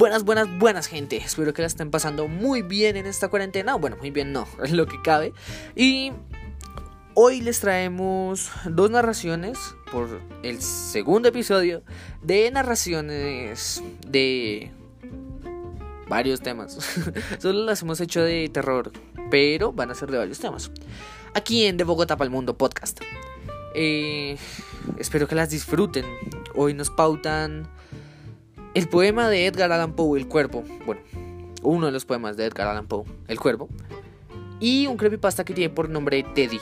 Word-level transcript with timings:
Buenas, 0.00 0.24
buenas, 0.24 0.48
buenas 0.58 0.86
gente. 0.86 1.18
Espero 1.18 1.52
que 1.52 1.60
la 1.60 1.68
estén 1.68 1.90
pasando 1.90 2.26
muy 2.26 2.62
bien 2.62 2.96
en 2.96 3.04
esta 3.04 3.28
cuarentena. 3.28 3.74
Bueno, 3.74 3.98
muy 3.98 4.10
bien 4.10 4.32
no, 4.32 4.48
es 4.64 4.70
lo 4.72 4.86
que 4.86 4.96
cabe. 5.02 5.34
Y 5.76 6.10
hoy 7.12 7.42
les 7.42 7.60
traemos 7.60 8.50
dos 8.64 8.90
narraciones 8.90 9.58
por 9.92 10.22
el 10.42 10.62
segundo 10.62 11.28
episodio 11.28 11.82
de 12.22 12.50
narraciones 12.50 13.82
de 14.06 14.72
varios 16.08 16.40
temas. 16.40 16.78
Solo 17.38 17.66
las 17.66 17.82
hemos 17.82 18.00
hecho 18.00 18.22
de 18.22 18.48
terror, 18.48 18.92
pero 19.30 19.70
van 19.70 19.90
a 19.90 19.94
ser 19.94 20.10
de 20.10 20.16
varios 20.16 20.38
temas. 20.38 20.70
Aquí 21.34 21.66
en 21.66 21.76
De 21.76 21.84
Bogotá 21.84 22.16
para 22.16 22.24
el 22.24 22.30
Mundo 22.30 22.56
Podcast. 22.56 23.02
Eh, 23.74 24.38
espero 24.96 25.28
que 25.28 25.34
las 25.34 25.50
disfruten. 25.50 26.06
Hoy 26.54 26.72
nos 26.72 26.88
pautan 26.88 27.68
el 28.74 28.88
poema 28.88 29.28
de 29.28 29.46
Edgar 29.46 29.72
Allan 29.72 29.94
Poe, 29.94 30.18
El 30.18 30.28
Cuervo. 30.28 30.64
Bueno, 30.86 31.02
uno 31.62 31.86
de 31.86 31.92
los 31.92 32.04
poemas 32.04 32.36
de 32.36 32.46
Edgar 32.46 32.68
Allan 32.68 32.86
Poe, 32.86 33.04
El 33.28 33.40
Cuervo. 33.40 33.68
Y 34.60 34.86
un 34.86 34.96
creepypasta 34.96 35.44
que 35.44 35.54
tiene 35.54 35.74
por 35.74 35.88
nombre 35.88 36.22
Teddy. 36.22 36.60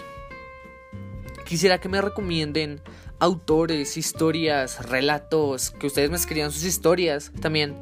Quisiera 1.45 1.79
que 1.79 1.89
me 1.89 2.01
recomienden 2.01 2.81
autores, 3.19 3.97
historias, 3.97 4.89
relatos, 4.89 5.71
que 5.71 5.87
ustedes 5.87 6.11
me 6.11 6.17
escriban 6.17 6.53
sus 6.53 6.65
historias 6.65 7.33
también. 7.41 7.75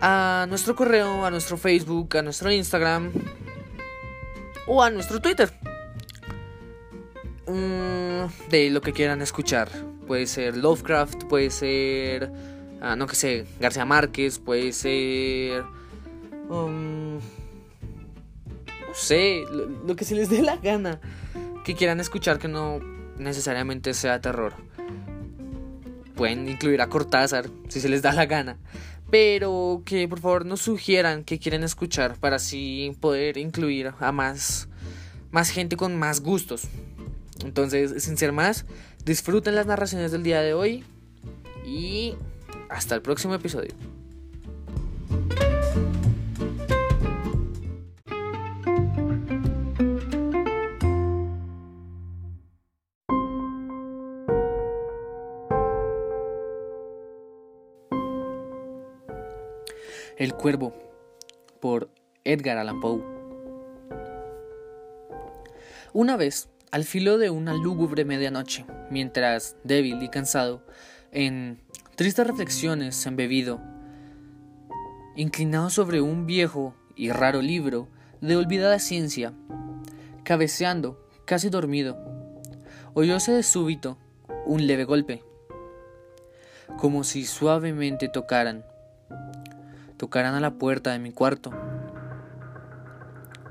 A 0.00 0.46
nuestro 0.48 0.74
correo, 0.74 1.26
a 1.26 1.30
nuestro 1.30 1.56
Facebook, 1.58 2.16
a 2.16 2.22
nuestro 2.22 2.50
Instagram 2.50 3.12
o 4.66 4.82
a 4.82 4.90
nuestro 4.90 5.20
Twitter. 5.20 5.52
Mm, 7.46 8.48
de 8.48 8.70
lo 8.70 8.80
que 8.80 8.92
quieran 8.92 9.20
escuchar. 9.20 9.68
Puede 10.06 10.26
ser 10.26 10.56
Lovecraft, 10.56 11.24
puede 11.24 11.50
ser, 11.50 12.32
no 12.96 13.06
que 13.06 13.14
sé, 13.14 13.46
García 13.60 13.84
Márquez, 13.84 14.38
puede 14.38 14.72
ser... 14.72 15.64
um, 16.48 17.16
no 18.90 18.94
sé, 18.94 19.44
lo, 19.86 19.94
que 19.94 20.04
se 20.04 20.14
les 20.16 20.28
dé 20.28 20.42
la 20.42 20.56
gana. 20.56 21.00
Que 21.64 21.76
quieran 21.76 22.00
escuchar 22.00 22.38
que 22.38 22.48
no 22.48 22.80
necesariamente 23.18 23.94
sea 23.94 24.20
terror. 24.20 24.54
Pueden 26.16 26.48
incluir 26.48 26.80
a 26.80 26.88
Cortázar, 26.88 27.48
si 27.68 27.80
se 27.80 27.88
les 27.88 28.02
da 28.02 28.12
la 28.12 28.26
gana. 28.26 28.58
Pero 29.10 29.82
que 29.84 30.08
por 30.08 30.20
favor 30.20 30.44
nos 30.44 30.60
sugieran 30.60 31.22
que 31.22 31.38
quieren 31.38 31.62
escuchar 31.62 32.16
para 32.16 32.36
así 32.36 32.96
poder 33.00 33.36
incluir 33.36 33.92
a 34.00 34.10
más, 34.10 34.68
más 35.30 35.50
gente 35.50 35.76
con 35.76 35.96
más 35.96 36.20
gustos. 36.20 36.62
Entonces, 37.44 38.02
sin 38.02 38.16
ser 38.16 38.32
más, 38.32 38.66
disfruten 39.04 39.54
las 39.54 39.66
narraciones 39.66 40.12
del 40.12 40.22
día 40.22 40.40
de 40.40 40.54
hoy 40.54 40.84
y 41.64 42.14
hasta 42.70 42.94
el 42.94 43.02
próximo 43.02 43.34
episodio. 43.34 43.74
El 60.16 60.34
Cuervo 60.34 60.74
por 61.60 61.90
Edgar 62.24 62.58
Allan 62.58 62.80
Poe. 62.80 63.02
Una 65.92 66.16
vez, 66.16 66.50
al 66.70 66.84
filo 66.84 67.18
de 67.18 67.30
una 67.30 67.54
lúgubre 67.54 68.04
medianoche, 68.04 68.66
mientras, 68.90 69.56
débil 69.64 70.02
y 70.02 70.08
cansado, 70.08 70.62
en 71.10 71.58
tristes 72.00 72.26
reflexiones 72.26 73.04
embebido, 73.04 73.60
inclinado 75.16 75.68
sobre 75.68 76.00
un 76.00 76.24
viejo 76.24 76.74
y 76.96 77.10
raro 77.10 77.42
libro 77.42 77.88
de 78.22 78.36
olvidada 78.36 78.78
ciencia, 78.78 79.34
cabeceando, 80.24 81.06
casi 81.26 81.50
dormido, 81.50 81.98
oyóse 82.94 83.32
de 83.32 83.42
súbito 83.42 83.98
un 84.46 84.66
leve 84.66 84.84
golpe, 84.84 85.22
como 86.78 87.04
si 87.04 87.26
suavemente 87.26 88.08
tocaran 88.08 88.64
tocaran 89.98 90.34
a 90.34 90.40
la 90.40 90.52
puerta 90.52 90.92
de 90.92 91.00
mi 91.00 91.12
cuarto. 91.12 91.50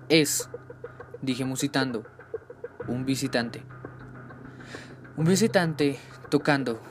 Es, 0.10 0.50
dije 1.22 1.46
musitando, 1.46 2.04
un 2.88 3.06
visitante. 3.06 3.62
Un 5.18 5.26
visitante 5.26 6.00
tocando, 6.32 6.82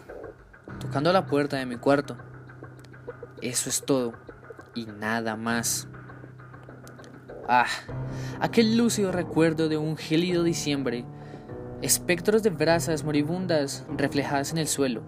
tocando 0.80 1.12
la 1.12 1.26
puerta 1.26 1.56
de 1.56 1.66
mi 1.66 1.76
cuarto. 1.76 2.16
Eso 3.40 3.68
es 3.68 3.84
todo 3.84 4.14
y 4.74 4.86
nada 4.86 5.36
más. 5.36 5.88
Ah, 7.48 7.66
aquel 8.40 8.76
lúcido 8.76 9.12
recuerdo 9.12 9.68
de 9.68 9.78
un 9.78 9.96
gélido 9.96 10.42
diciembre, 10.42 11.04
espectros 11.80 12.42
de 12.42 12.50
brasas 12.50 13.04
moribundas 13.04 13.86
reflejadas 13.96 14.52
en 14.52 14.58
el 14.58 14.68
suelo, 14.68 15.02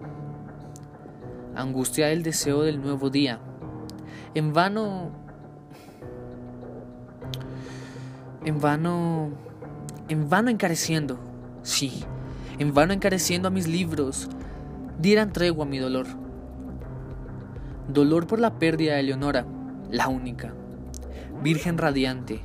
angustia 1.55 2.07
del 2.07 2.23
deseo 2.23 2.63
del 2.63 2.81
nuevo 2.81 3.09
día 3.09 3.39
en 4.33 4.53
vano, 4.53 5.11
en 8.45 8.59
vano, 8.59 9.31
en 10.07 10.29
vano 10.29 10.49
encareciendo, 10.49 11.19
sí, 11.63 12.03
en 12.57 12.73
vano 12.73 12.93
encareciendo 12.93 13.49
a 13.49 13.51
mis 13.51 13.67
libros, 13.67 14.29
dieran 15.01 15.33
tregua 15.33 15.65
a 15.65 15.67
mi 15.67 15.79
dolor. 15.79 16.07
Dolor 17.87 18.27
por 18.27 18.39
la 18.39 18.59
pérdida 18.59 18.95
de 18.95 19.03
Leonora, 19.03 19.45
la 19.89 20.07
única, 20.07 20.53
Virgen 21.43 21.77
radiante, 21.77 22.41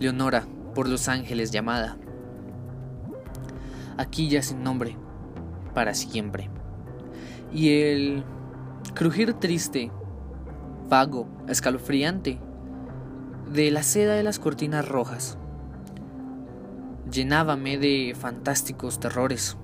Leonora 0.00 0.44
por 0.74 0.88
los 0.88 1.08
ángeles 1.08 1.52
llamada. 1.52 1.96
Aquí 3.96 4.28
ya 4.28 4.42
sin 4.42 4.62
nombre, 4.62 4.96
para 5.74 5.94
siempre. 5.94 6.50
Y 7.52 7.70
el 7.70 8.24
crujir 8.94 9.34
triste 9.34 9.90
vago, 10.88 11.28
escalofriante, 11.48 12.38
de 13.52 13.70
la 13.70 13.82
seda 13.82 14.14
de 14.14 14.22
las 14.22 14.38
cortinas 14.38 14.88
rojas. 14.88 15.38
Llenábame 17.10 17.78
de 17.78 18.14
fantásticos 18.18 18.98
terrores, 18.98 19.56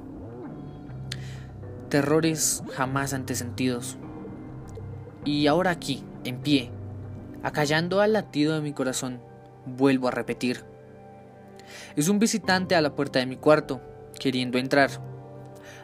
terrores 1.93 2.65
jamás 2.73 3.13
antes 3.13 3.37
sentidos. 3.37 3.99
Y 5.27 5.47
ahora 5.47 5.73
aquí, 5.73 6.03
en 6.25 6.41
pie, 6.41 6.71
acallando 7.43 8.01
al 8.01 8.15
latido 8.15 8.55
de 8.55 8.63
mi 8.63 8.73
corazón, 8.73 9.21
vuelvo 9.67 10.09
a 10.09 10.11
repetir. 10.11 10.65
Es 11.95 12.09
un 12.09 12.19
visitante 12.19 12.77
a 12.77 12.81
la 12.81 12.95
puerta 12.95 13.19
de 13.19 13.27
mi 13.27 13.37
cuarto, 13.37 13.83
queriendo 14.19 14.57
entrar. 14.57 14.89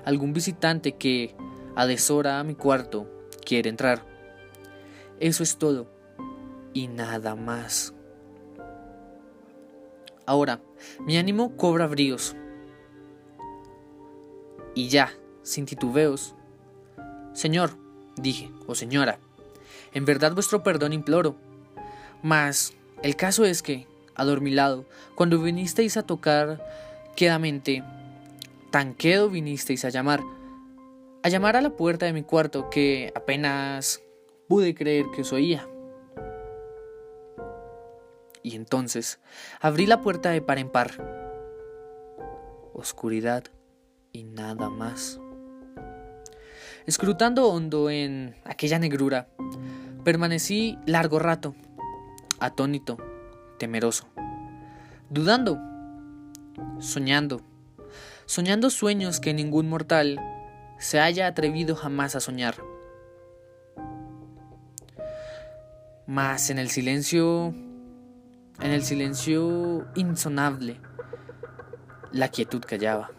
Algún 0.07 0.33
visitante 0.33 0.93
que, 0.93 1.37
a 1.77 1.85
deshora 1.85 2.41
a 2.41 2.45
mi 2.45 2.55
cuarto, 2.55 3.07
quiere 3.45 3.69
entrar. 3.69 4.03
Eso 5.21 5.43
es 5.43 5.59
todo 5.59 5.91
y 6.73 6.89
nada 6.89 7.35
más. 7.35 7.93
Ahora, 10.25 10.63
mi 11.01 11.19
ánimo 11.19 11.55
cobra 11.55 11.87
bríos. 11.87 12.35
Y 14.75 14.89
ya, 14.89 15.13
sin 15.49 15.65
titubeos. 15.65 16.35
Señor, 17.33 17.71
dije, 18.17 18.51
o 18.67 18.75
señora, 18.75 19.19
en 19.95 20.05
verdad 20.05 20.35
vuestro 20.35 20.63
perdón 20.63 20.93
imploro. 20.93 21.37
Mas, 22.23 22.75
el 23.03 23.17
caso 23.17 23.45
es 23.45 23.63
que, 23.63 23.87
adormilado, 24.15 24.85
cuando 25.15 25.41
vinisteis 25.41 25.97
a 25.97 26.03
tocar 26.03 26.63
quedamente, 27.17 27.83
tan 28.71 28.95
quedo 28.95 29.31
vinisteis 29.31 29.85
a 29.85 29.89
llamar, 29.89 30.21
a 31.23 31.29
llamar 31.31 31.57
a 31.57 31.63
la 31.63 31.71
puerta 31.71 32.05
de 32.05 32.13
mi 32.13 32.23
cuarto 32.23 32.69
que 32.69 33.11
apenas 33.15 34.03
pude 34.49 34.75
creer 34.75 35.07
que 35.15 35.23
os 35.23 35.33
oía. 35.33 35.67
Y 38.43 38.55
entonces 38.55 39.19
abrí 39.61 39.87
la 39.87 40.03
puerta 40.03 40.31
de 40.31 40.43
par 40.43 40.59
en 40.59 40.69
par. 40.69 40.91
Oscuridad 42.75 43.45
y 44.13 44.25
nada 44.25 44.69
más. 44.69 45.21
Escrutando 46.89 47.49
hondo 47.49 47.91
en 47.91 48.35
aquella 48.47 48.79
negrura, 48.79 49.29
permanecí 50.05 50.79
largo 50.87 51.19
rato, 51.19 51.55
atónito, 52.41 52.97
temeroso, 53.59 54.09
dudando, 55.11 55.59
soñando, 56.79 57.43
soñando 58.25 58.71
sueños 58.71 59.21
que 59.21 59.35
ningún 59.35 59.69
mortal 59.69 60.19
se 60.79 60.99
haya 60.99 61.27
atrevido 61.27 61.77
jamás 61.77 62.17
a 62.17 62.21
soñar. 62.21 62.55
Mas 66.07 66.49
en 66.49 66.59
el 66.59 66.71
silencio, 66.71 67.49
en 68.63 68.71
el 68.71 68.83
silencio 68.83 69.87
insonable, 69.95 70.81
la 72.13 72.29
quietud 72.29 72.63
callaba. 72.67 73.11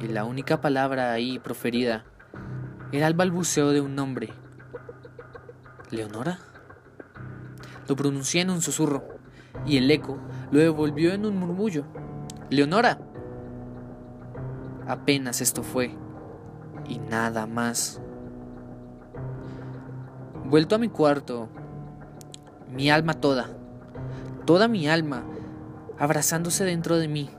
Y 0.00 0.08
la 0.08 0.24
única 0.24 0.60
palabra 0.60 1.12
ahí 1.12 1.38
proferida 1.38 2.04
era 2.92 3.06
el 3.06 3.14
balbuceo 3.14 3.70
de 3.70 3.80
un 3.80 3.94
nombre 3.94 4.32
¿Leonora? 5.94 6.38
Lo 7.88 7.94
pronuncié 7.94 8.42
en 8.42 8.50
un 8.50 8.60
susurro, 8.60 9.04
y 9.64 9.76
el 9.76 9.90
eco 9.90 10.18
lo 10.50 10.58
devolvió 10.58 11.12
en 11.12 11.24
un 11.24 11.36
murmullo. 11.36 11.84
¡Leonora! 12.50 12.98
Apenas 14.86 15.40
esto 15.40 15.62
fue, 15.62 15.94
y 16.88 16.98
nada 16.98 17.46
más. 17.46 18.00
Vuelto 20.44 20.74
a 20.74 20.78
mi 20.78 20.88
cuarto, 20.88 21.48
mi 22.70 22.90
alma 22.90 23.14
toda, 23.14 23.48
toda 24.46 24.66
mi 24.68 24.88
alma, 24.88 25.22
abrazándose 25.98 26.64
dentro 26.64 26.96
de 26.96 27.08
mí. 27.08 27.30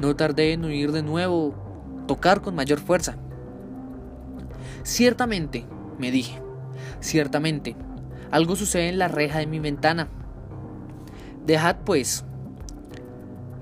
No 0.00 0.16
tardé 0.16 0.54
en 0.54 0.64
oír 0.64 0.92
de 0.92 1.02
nuevo 1.02 1.54
tocar 2.06 2.40
con 2.40 2.54
mayor 2.54 2.80
fuerza. 2.80 3.16
Ciertamente, 4.82 5.66
me 5.98 6.10
dije, 6.10 6.40
ciertamente, 7.00 7.76
algo 8.30 8.56
sucede 8.56 8.88
en 8.88 8.98
la 8.98 9.08
reja 9.08 9.40
de 9.40 9.46
mi 9.46 9.58
ventana. 9.58 10.08
Dejad, 11.44 11.76
pues, 11.84 12.24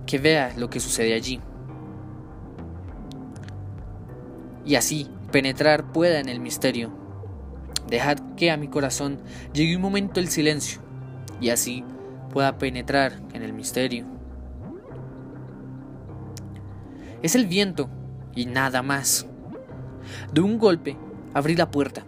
que 0.06 0.18
vea 0.18 0.54
lo 0.56 0.70
que 0.70 0.78
sucede 0.78 1.14
allí. 1.14 1.40
Y 4.64 4.76
así 4.76 5.08
penetrar 5.32 5.92
pueda 5.92 6.20
en 6.20 6.28
el 6.28 6.38
misterio. 6.38 6.92
Dejad 7.88 8.18
que 8.36 8.50
a 8.50 8.56
mi 8.56 8.68
corazón 8.68 9.18
llegue 9.52 9.74
un 9.74 9.82
momento 9.82 10.20
el 10.20 10.28
silencio, 10.28 10.80
y 11.40 11.50
así 11.50 11.84
pueda 12.30 12.58
penetrar 12.58 13.20
en 13.32 13.42
el 13.42 13.52
misterio. 13.52 14.17
Es 17.22 17.34
el 17.34 17.46
viento 17.46 17.88
y 18.34 18.46
nada 18.46 18.82
más. 18.82 19.26
De 20.32 20.40
un 20.40 20.58
golpe 20.58 20.96
abrí 21.34 21.56
la 21.56 21.70
puerta 21.70 22.04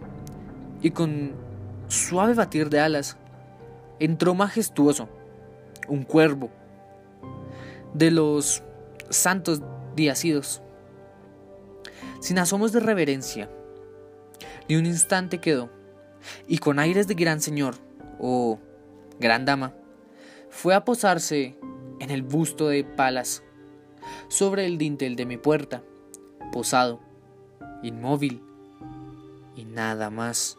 y 0.81 0.91
con 0.91 1.33
suave 1.87 2.33
batir 2.33 2.69
de 2.69 2.79
alas 2.79 3.17
entró 3.99 4.33
majestuoso 4.33 5.09
un 5.87 6.03
cuervo 6.03 6.49
de 7.93 8.11
los 8.11 8.63
santos 9.09 9.61
diacidos. 9.95 10.61
Sin 12.19 12.39
asomos 12.39 12.71
de 12.71 12.79
reverencia, 12.79 13.49
ni 14.69 14.75
un 14.75 14.85
instante 14.85 15.39
quedó, 15.39 15.69
y 16.47 16.59
con 16.59 16.79
aires 16.79 17.07
de 17.07 17.15
gran 17.15 17.41
señor 17.41 17.75
o 18.19 18.59
gran 19.19 19.45
dama, 19.45 19.73
fue 20.49 20.75
a 20.75 20.85
posarse 20.85 21.57
en 21.99 22.09
el 22.09 22.21
busto 22.21 22.69
de 22.69 22.83
Palas, 22.83 23.43
sobre 24.31 24.65
el 24.65 24.77
dintel 24.77 25.17
de 25.17 25.25
mi 25.25 25.35
puerta, 25.35 25.83
posado, 26.53 27.01
inmóvil 27.83 28.41
y 29.57 29.65
nada 29.65 30.09
más. 30.09 30.57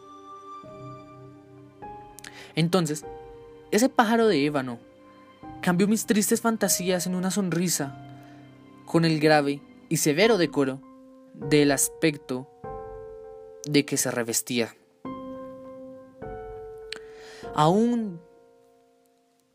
Entonces, 2.53 3.03
ese 3.71 3.89
pájaro 3.89 4.27
de 4.27 4.45
ébano 4.45 4.77
cambió 5.63 5.87
mis 5.87 6.05
tristes 6.05 6.39
fantasías 6.39 7.07
en 7.07 7.15
una 7.15 7.31
sonrisa, 7.31 7.97
con 8.85 9.05
el 9.05 9.19
grave 9.19 9.59
y 9.89 9.97
severo 9.97 10.37
decoro 10.37 10.79
del 11.33 11.71
aspecto 11.71 12.47
de 13.65 13.85
que 13.85 13.97
se 13.97 14.11
revestía. 14.11 14.75
Aún 17.55 18.21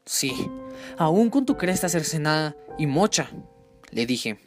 Sí, 0.05 0.51
aún 0.97 1.29
con 1.29 1.45
tu 1.45 1.59
cresta 1.59 1.89
cercenada 1.91 2.57
y 2.79 2.87
mocha, 2.87 3.31
le 3.91 4.07
dije, 4.07 4.39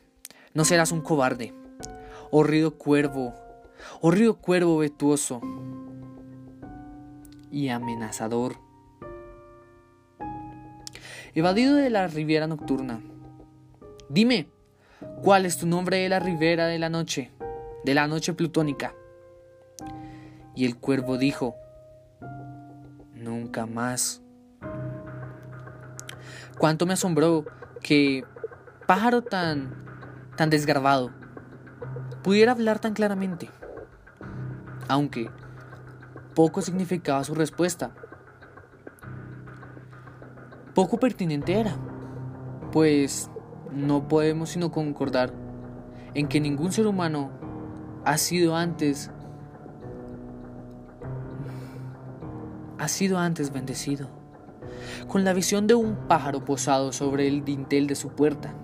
no 0.53 0.65
serás 0.65 0.91
un 0.91 1.01
cobarde. 1.01 1.53
Horrido 2.31 2.77
cuervo, 2.77 3.33
horrido 3.99 4.37
cuervo 4.37 4.77
vetuoso 4.77 5.41
y 7.51 7.69
amenazador. 7.69 8.55
Evadido 11.33 11.75
de 11.75 11.89
la 11.89 12.07
riviera 12.07 12.47
nocturna. 12.47 13.01
Dime, 14.09 14.47
¿cuál 15.21 15.45
es 15.45 15.57
tu 15.57 15.67
nombre 15.67 15.97
de 15.97 16.09
la 16.09 16.19
ribera 16.19 16.67
de 16.67 16.79
la 16.79 16.89
noche, 16.89 17.31
de 17.85 17.93
la 17.93 18.07
noche 18.07 18.33
plutónica? 18.33 18.93
Y 20.55 20.65
el 20.65 20.77
cuervo 20.77 21.17
dijo, 21.17 21.55
nunca 23.13 23.65
más. 23.65 24.21
Cuánto 26.57 26.85
me 26.85 26.93
asombró 26.93 27.45
que 27.81 28.23
pájaro 28.87 29.21
tan 29.21 29.75
tan 30.35 30.49
desgarbado 30.49 31.11
pudiera 32.23 32.51
hablar 32.51 32.79
tan 32.79 32.93
claramente. 32.93 33.49
Aunque 34.87 35.29
poco 36.35 36.61
significaba 36.61 37.23
su 37.23 37.33
respuesta. 37.35 37.91
Poco 40.73 40.97
pertinente 40.97 41.59
era, 41.59 41.75
pues 42.71 43.29
no 43.71 44.07
podemos 44.07 44.49
sino 44.49 44.71
concordar 44.71 45.33
en 46.13 46.27
que 46.27 46.39
ningún 46.39 46.71
ser 46.71 46.87
humano 46.87 47.31
ha 48.05 48.17
sido 48.17 48.55
antes 48.55 49.11
ha 52.77 52.87
sido 52.87 53.19
antes 53.19 53.53
bendecido 53.53 54.09
con 55.07 55.23
la 55.23 55.33
visión 55.33 55.67
de 55.67 55.75
un 55.75 55.95
pájaro 56.07 56.43
posado 56.43 56.91
sobre 56.91 57.27
el 57.27 57.45
dintel 57.45 57.85
de 57.85 57.95
su 57.95 58.09
puerta. 58.09 58.55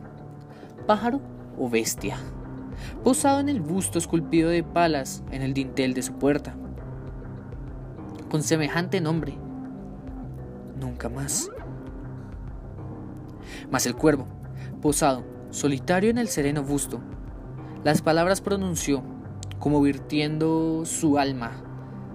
¿Pájaro 0.88 1.20
o 1.60 1.70
bestia? 1.70 2.18
Posado 3.04 3.42
en 3.42 3.50
el 3.50 3.60
busto 3.60 4.00
esculpido 4.00 4.50
de 4.50 4.64
palas 4.64 5.22
en 5.32 5.42
el 5.42 5.54
dintel 5.54 5.94
de 5.94 6.02
su 6.02 6.14
puerta. 6.14 6.56
Con 8.32 8.42
semejante 8.42 9.02
nombre. 9.02 9.38
Nunca 10.80 11.10
más. 11.10 11.52
Mas 13.70 13.86
el 13.86 13.96
cuervo, 13.96 14.28
posado, 14.82 15.26
solitario 15.50 16.10
en 16.10 16.20
el 16.20 16.30
sereno 16.30 16.64
busto, 16.64 17.02
las 17.84 18.02
palabras 18.02 18.40
pronunció 18.40 19.04
como 19.60 19.82
virtiendo 19.82 20.84
su 20.86 21.18
alma 21.18 21.52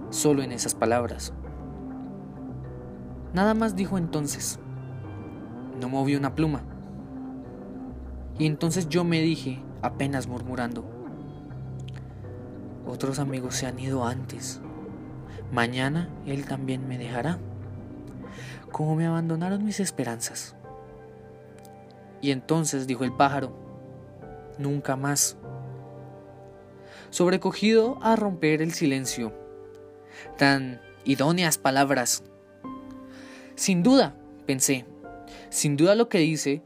solo 0.09 0.41
en 0.41 0.51
esas 0.51 0.73
palabras. 0.73 1.31
Nada 3.33 3.53
más 3.53 3.75
dijo 3.75 3.99
entonces. 3.99 4.59
No 5.79 5.89
movió 5.89 6.17
una 6.17 6.33
pluma. 6.33 6.72
Y 8.37 8.45
entonces 8.45 8.89
yo 8.89 9.03
me 9.03 9.21
dije, 9.21 9.61
apenas 9.81 10.27
murmurando, 10.27 10.83
otros 12.85 13.19
amigos 13.19 13.55
se 13.55 13.67
han 13.67 13.79
ido 13.79 14.05
antes. 14.05 14.59
Mañana 15.51 16.09
él 16.25 16.45
también 16.45 16.87
me 16.87 16.97
dejará. 16.97 17.39
Como 18.71 18.95
me 18.95 19.05
abandonaron 19.05 19.63
mis 19.63 19.79
esperanzas. 19.79 20.55
Y 22.21 22.31
entonces 22.31 22.87
dijo 22.87 23.03
el 23.03 23.13
pájaro, 23.13 23.55
nunca 24.57 24.95
más. 24.95 25.37
Sobrecogido 27.11 27.99
a 28.01 28.15
romper 28.15 28.61
el 28.61 28.73
silencio, 28.73 29.33
tan 30.37 30.81
idóneas 31.05 31.57
palabras 31.57 32.23
sin 33.55 33.83
duda, 33.83 34.15
pensé, 34.47 34.85
sin 35.49 35.77
duda 35.77 35.93
lo 35.95 36.09
que 36.09 36.17
dice 36.17 36.63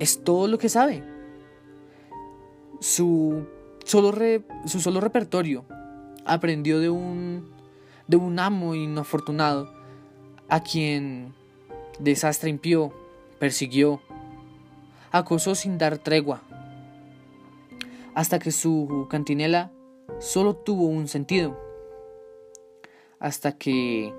es 0.00 0.24
todo 0.24 0.48
lo 0.48 0.58
que 0.58 0.68
sabe. 0.68 1.04
Su 2.80 3.46
solo, 3.84 4.12
su 4.66 4.80
solo 4.80 5.00
repertorio 5.00 5.64
aprendió 6.24 6.80
de 6.80 6.90
un, 6.90 7.50
de 8.08 8.16
un 8.16 8.38
amo 8.38 8.74
inafortunado 8.74 9.72
a 10.48 10.62
quien 10.62 11.34
desastre 12.00 12.50
impió, 12.50 12.92
persiguió, 13.38 14.00
acosó 15.12 15.54
sin 15.54 15.78
dar 15.78 15.98
tregua, 15.98 16.42
hasta 18.14 18.38
que 18.38 18.50
su 18.50 19.06
cantinela 19.10 19.70
solo 20.18 20.56
tuvo 20.56 20.86
un 20.86 21.08
sentido, 21.08 21.58
hasta 23.18 23.56
que 23.56 24.14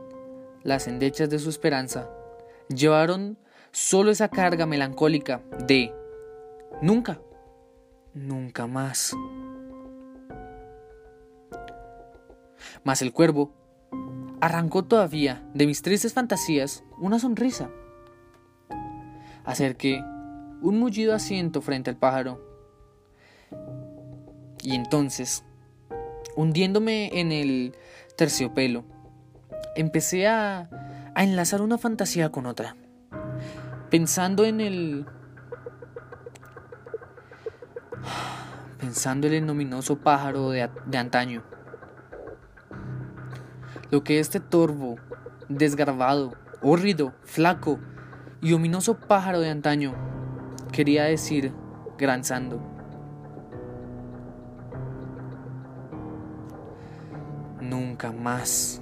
las 0.64 0.88
endechas 0.88 1.30
de 1.30 1.40
su 1.40 1.50
esperanza, 1.50 2.10
llevaron 2.70 3.38
solo 3.72 4.12
esa 4.12 4.30
carga 4.30 4.66
melancólica 4.66 5.42
de 5.68 5.94
nunca, 6.82 7.22
nunca 8.13 8.68
más. 8.68 9.16
Mas 12.84 13.01
el 13.01 13.13
cuervo 13.13 13.54
arrancó 14.42 14.84
todavía 14.84 15.44
de 15.54 15.68
mis 15.68 15.82
tristes 15.82 16.13
fantasías 16.13 16.84
una 17.00 17.20
sonrisa. 17.20 17.70
Acerqué 19.44 20.04
un 20.62 20.80
mullido 20.80 21.13
asiento 21.13 21.62
frente 21.62 21.90
al 21.90 21.98
pájaro. 21.98 22.40
Y 24.63 24.75
entonces, 24.75 25.44
hundiéndome 26.36 27.20
en 27.20 27.32
el 27.32 27.75
terciopelo, 28.16 28.84
empecé 29.75 30.28
a, 30.28 30.70
enlazar 31.16 31.62
una 31.62 31.78
fantasía 31.78 32.32
con 32.32 32.46
otra, 32.46 32.78
pensando 33.92 34.46
en 34.46 34.62
el... 34.62 35.06
pensando 38.80 39.28
en 39.28 39.34
el 39.34 39.46
nominoso 39.46 39.98
pájaro 39.98 40.50
de, 40.50 40.68
de 40.86 40.98
antaño. 40.98 41.44
lo 43.92 44.04
que 44.04 44.20
este 44.20 44.40
torvo, 44.40 44.96
desgarbado, 45.50 46.34
hórrido, 46.62 47.14
flaco 47.26 47.80
y 48.42 48.54
ominoso 48.54 48.96
pájaro 48.98 49.42
de 49.42 49.50
antaño 49.50 49.94
quería 50.72 51.04
decir 51.04 51.52
granzando. 51.98 52.62
Nunca 57.60 58.12
más. 58.14 58.81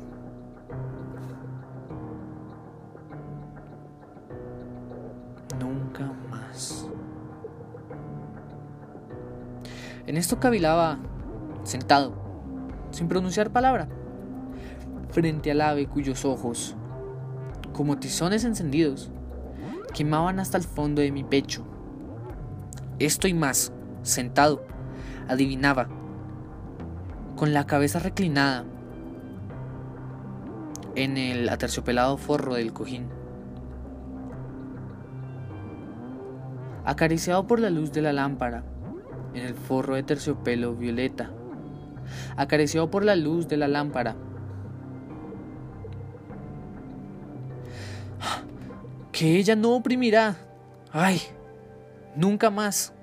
En 10.10 10.18
esto 10.18 10.40
cavilaba, 10.40 10.98
sentado, 11.62 12.16
sin 12.90 13.08
pronunciar 13.08 13.52
palabra, 13.52 13.88
frente 15.12 15.52
al 15.52 15.62
ave 15.62 15.86
cuyos 15.86 16.26
ojos, 16.26 16.76
como 17.74 18.00
tizones 18.00 18.44
encendidos, 18.44 19.12
quemaban 19.94 20.40
hasta 20.40 20.58
el 20.58 20.64
fondo 20.64 21.04
de 21.04 21.12
mi 21.12 21.24
pecho. 21.24 21.64
Esto 22.98 23.28
y 23.28 23.36
más, 23.36 23.72
sentado, 24.02 24.66
adivinaba, 25.28 25.88
con 27.36 27.54
la 27.54 27.68
cabeza 27.68 28.00
reclinada 28.00 28.66
en 30.96 31.18
el 31.18 31.48
aterciopelado 31.50 32.18
forro 32.18 32.56
del 32.56 32.74
cojín. 32.74 33.10
Acariciado 36.84 37.46
por 37.46 37.60
la 37.60 37.70
luz 37.70 37.92
de 37.92 38.02
la 38.02 38.12
lámpara, 38.12 38.64
en 39.34 39.46
el 39.46 39.54
forro 39.54 39.96
de 39.96 40.04
terciopelo 40.04 40.76
violeta, 40.76 41.32
acariciado 42.36 42.90
por 42.90 43.04
la 43.04 43.16
luz 43.16 43.48
de 43.48 43.58
la 43.58 43.68
lámpara. 43.68 44.16
Que 49.12 49.38
ella 49.38 49.56
no 49.56 49.76
oprimirá. 49.76 50.38
Ay, 50.92 51.22
nunca 52.16 52.50
más. 52.50 52.94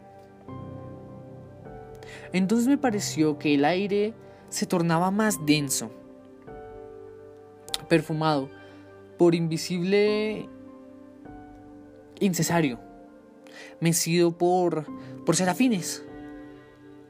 Entonces 2.32 2.66
me 2.66 2.78
pareció 2.78 3.38
que 3.38 3.54
el 3.54 3.64
aire 3.64 4.14
se 4.48 4.66
tornaba 4.66 5.10
más 5.10 5.44
denso, 5.44 5.90
perfumado 7.88 8.48
por 9.18 9.34
invisible 9.34 10.48
incesario, 12.18 12.78
mecido 13.80 14.36
por, 14.36 14.86
por 15.24 15.36
serafines 15.36 16.05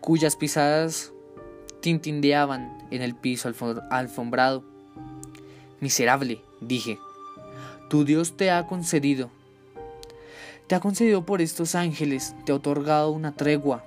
cuyas 0.06 0.36
pisadas 0.36 1.12
tintindeaban 1.80 2.78
en 2.92 3.02
el 3.02 3.16
piso 3.16 3.50
alfombrado. 3.90 4.62
Miserable, 5.80 6.40
dije, 6.60 7.00
tu 7.90 8.04
Dios 8.04 8.36
te 8.36 8.52
ha 8.52 8.68
concedido. 8.68 9.30
Te 10.68 10.76
ha 10.76 10.80
concedido 10.80 11.26
por 11.26 11.40
estos 11.40 11.74
ángeles, 11.74 12.36
te 12.44 12.52
ha 12.52 12.54
otorgado 12.54 13.10
una 13.10 13.34
tregua. 13.34 13.82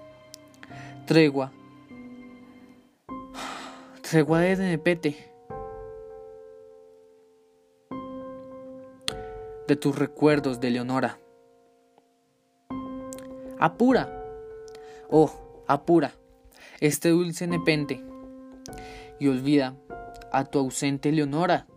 Tregua. 1.07 1.53
Tregua 4.01 4.41
de 4.41 4.57
Nepete. 4.57 5.31
De 9.69 9.75
tus 9.77 9.97
recuerdos 9.97 10.59
de 10.59 10.69
Leonora. 10.69 11.17
Apura. 13.57 14.21
Oh, 15.09 15.48
apura 15.69 16.13
este 16.81 17.09
dulce 17.09 17.45
nepente 17.45 18.03
y 19.19 19.27
olvida 19.27 19.75
a 20.33 20.43
tu 20.45 20.57
ausente 20.57 21.11
Leonora. 21.11 21.67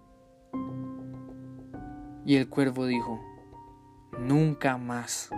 Y 2.25 2.37
el 2.37 2.49
cuervo 2.49 2.87
dijo, 2.87 3.21
nunca 4.19 4.79
más. 4.79 5.29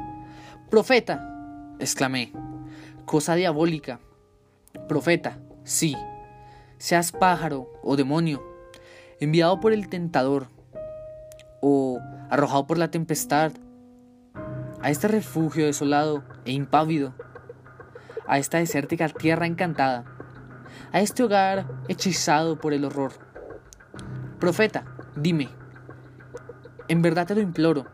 Profeta, 0.70 1.66
exclamé, 1.80 2.32
cosa 3.06 3.34
diabólica. 3.34 3.98
Profeta, 4.88 5.38
sí, 5.64 5.96
seas 6.78 7.10
pájaro 7.10 7.72
o 7.82 7.96
demonio, 7.96 8.40
enviado 9.18 9.58
por 9.58 9.72
el 9.72 9.88
tentador 9.88 10.48
o 11.60 11.98
arrojado 12.30 12.68
por 12.68 12.78
la 12.78 12.90
tempestad 12.90 13.52
a 14.80 14.90
este 14.90 15.08
refugio 15.08 15.66
desolado 15.66 16.22
e 16.44 16.52
impávido 16.52 17.14
a 18.26 18.38
esta 18.38 18.58
desértica 18.58 19.08
tierra 19.08 19.46
encantada, 19.46 20.04
a 20.92 21.00
este 21.00 21.22
hogar 21.22 21.66
hechizado 21.88 22.58
por 22.58 22.72
el 22.72 22.84
horror. 22.84 23.12
Profeta, 24.38 24.84
dime, 25.16 25.48
en 26.88 27.02
verdad 27.02 27.26
te 27.26 27.34
lo 27.34 27.40
imploro. 27.40 27.86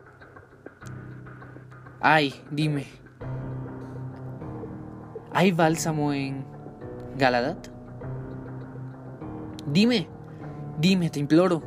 Ay, 2.01 2.35
dime, 2.51 2.87
¿hay 5.33 5.53
bálsamo 5.53 6.13
en 6.13 6.45
Galadat? 7.17 7.69
Dime, 9.67 10.09
dime, 10.79 11.11
te 11.11 11.21
imploro. 11.21 11.63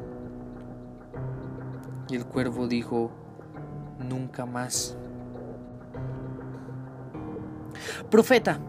Y 2.10 2.16
el 2.16 2.26
cuervo 2.26 2.68
dijo, 2.68 3.12
nunca 4.00 4.46
más. 4.46 4.98
Profeta, 8.14 8.60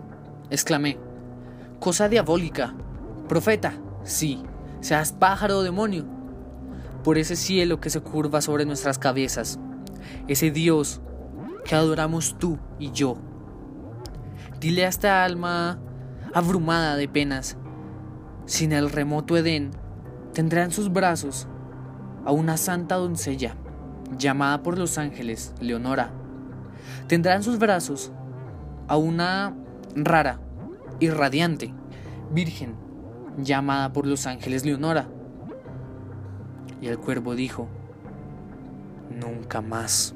exclamé. 0.49 0.97
Cosa 1.79 2.09
diabólica. 2.09 2.73
Profeta, 3.29 3.75
sí, 4.03 4.43
seas 4.81 5.13
pájaro 5.13 5.59
o 5.59 5.63
demonio. 5.63 6.07
Por 7.03 7.19
ese 7.19 7.37
cielo 7.37 7.79
que 7.79 7.91
se 7.91 8.01
curva 8.01 8.41
sobre 8.41 8.65
nuestras 8.65 8.99
cabezas, 8.99 9.61
ese 10.29 10.51
Dios 10.51 11.03
que 11.67 11.75
adoramos 11.75 12.39
tú 12.39 12.59
y 12.79 12.91
yo. 12.93 13.19
Dile 14.61 14.87
a 14.87 14.89
esta 14.89 15.23
alma 15.27 15.79
abrumada 16.33 16.97
de 16.97 17.07
penas, 17.07 17.59
sin 18.47 18.73
el 18.73 18.89
remoto 18.89 19.37
Edén, 19.37 19.73
tendrá 20.33 20.65
en 20.65 20.73
sus 20.73 20.91
brazos 20.91 21.49
a 22.25 22.33
una 22.33 22.57
santa 22.57 22.95
doncella, 22.95 23.57
llamada 24.17 24.63
por 24.63 24.79
los 24.79 24.97
ángeles 24.97 25.53
Leonora. 25.61 26.13
Tendrá 27.09 27.35
en 27.35 27.43
sus 27.43 27.59
brazos 27.59 28.11
a 28.89 28.97
una 28.97 29.57
rara 29.95 30.41
y 31.01 31.11
radiante 31.11 31.73
virgen 32.31 32.77
llamada 33.39 33.93
por 33.93 34.07
los 34.07 34.27
ángeles 34.27 34.65
Leonora. 34.65 35.09
Y 36.81 36.89
el 36.89 36.99
cuervo 36.99 37.35
dijo, 37.35 37.69
nunca 39.11 39.61
más. 39.61 40.15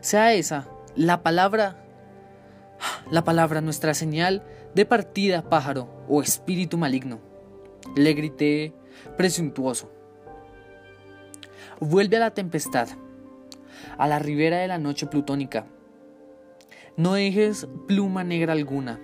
Sea 0.00 0.34
esa 0.34 0.66
la 0.96 1.22
palabra, 1.22 1.84
la 3.10 3.24
palabra 3.24 3.60
nuestra 3.60 3.94
señal 3.94 4.42
de 4.74 4.86
partida, 4.86 5.48
pájaro 5.48 5.88
o 6.08 6.22
espíritu 6.22 6.78
maligno. 6.78 7.20
Le 7.96 8.12
grité 8.14 8.74
presuntuoso. 9.16 9.90
Vuelve 11.80 12.16
a 12.16 12.20
la 12.20 12.30
tempestad, 12.30 12.88
a 13.98 14.06
la 14.06 14.18
ribera 14.18 14.58
de 14.58 14.68
la 14.68 14.78
noche 14.78 15.06
plutónica, 15.06 15.66
no 16.96 17.14
dejes 17.14 17.66
pluma 17.86 18.22
negra 18.24 18.52
alguna, 18.52 19.00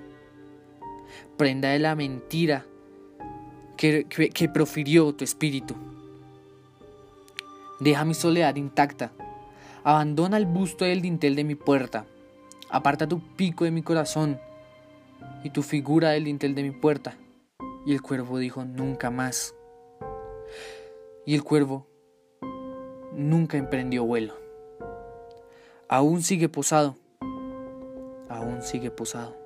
prenda 1.37 1.71
de 1.71 1.79
la 1.79 1.95
mentira 1.95 2.65
que, 3.77 4.07
profirió 4.53 5.13
tu 5.15 5.25
espíritu. 5.25 5.75
Deja 7.81 8.05
mi 8.05 8.15
soledad 8.15 8.57
intacta, 8.57 9.13
abandona 9.83 10.37
el 10.37 10.47
busto 10.47 10.85
del 10.85 11.01
dintel 11.01 11.35
de 11.35 11.45
mi 11.45 11.55
puerta, 11.55 12.07
aparta 12.69 13.09
tu 13.09 13.21
pico 13.37 13.65
de 13.65 13.71
mi 13.71 13.83
corazón 13.83 14.39
y 15.43 15.51
tu 15.51 15.63
figura 15.63 16.11
del 16.11 16.25
dintel 16.25 16.55
de 16.55 16.63
mi 16.63 16.71
puerta. 16.71 17.17
Y 17.87 17.93
el 17.93 18.03
cuervo 18.03 18.39
dijo, 18.39 18.65
nunca 18.67 19.11
más. 19.11 19.55
Y 21.25 21.35
el 21.35 21.43
cuervo 21.43 21.87
nunca 23.15 23.57
emprendió 23.57 24.05
vuelo. 24.05 24.35
Aún 25.89 26.23
sigue 26.23 26.51
posado 26.51 26.97
aún 28.31 28.63
sigue 28.63 28.91
posado. 28.91 29.37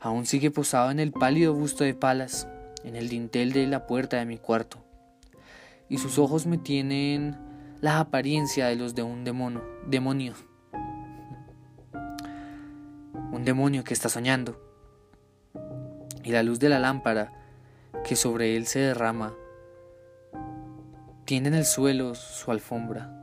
Aún 0.00 0.26
sigue 0.26 0.50
posado 0.50 0.90
en 0.90 0.98
el 0.98 1.12
pálido 1.12 1.54
busto 1.54 1.84
de 1.84 1.94
palas, 1.94 2.48
en 2.82 2.96
el 2.96 3.08
dintel 3.08 3.52
de 3.52 3.66
la 3.66 3.86
puerta 3.86 4.16
de 4.16 4.26
mi 4.26 4.38
cuarto. 4.38 4.78
Y 5.88 5.98
sus 5.98 6.18
ojos 6.18 6.46
me 6.46 6.58
tienen 6.58 7.36
la 7.80 8.00
apariencia 8.00 8.66
de 8.66 8.76
los 8.76 8.94
de 8.94 9.02
un 9.02 9.24
demonio, 9.24 9.62
demonio. 9.86 10.34
Un 13.32 13.44
demonio 13.44 13.84
que 13.84 13.94
está 13.94 14.08
soñando. 14.08 14.60
Y 16.22 16.32
la 16.32 16.42
luz 16.42 16.58
de 16.58 16.70
la 16.70 16.78
lámpara 16.78 17.32
que 18.04 18.16
sobre 18.16 18.56
él 18.56 18.66
se 18.66 18.78
derrama 18.78 19.34
tiene 21.26 21.48
en 21.48 21.54
el 21.54 21.64
suelo 21.64 22.14
su 22.14 22.50
alfombra, 22.50 23.22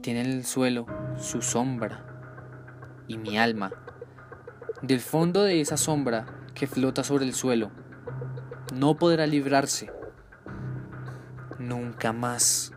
tiene 0.00 0.20
en 0.20 0.26
el 0.26 0.44
suelo 0.44 0.86
su 1.18 1.42
sombra 1.42 2.15
y 3.08 3.18
mi 3.18 3.38
alma. 3.38 3.72
Del 4.82 5.00
fondo 5.00 5.42
de 5.42 5.60
esa 5.60 5.76
sombra 5.76 6.26
que 6.54 6.66
flota 6.66 7.04
sobre 7.04 7.24
el 7.24 7.34
suelo, 7.34 7.70
no 8.74 8.96
podrá 8.96 9.26
librarse. 9.26 9.90
Nunca 11.58 12.12
más. 12.12 12.72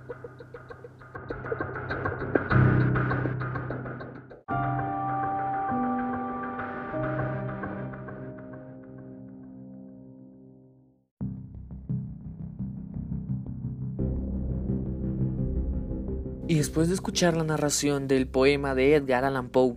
Y 16.49 16.55
después 16.55 16.87
de 16.87 16.95
escuchar 16.95 17.37
la 17.37 17.43
narración 17.43 18.07
del 18.07 18.27
poema 18.27 18.73
de 18.73 18.95
Edgar 18.95 19.23
Allan 19.23 19.49
Poe, 19.49 19.75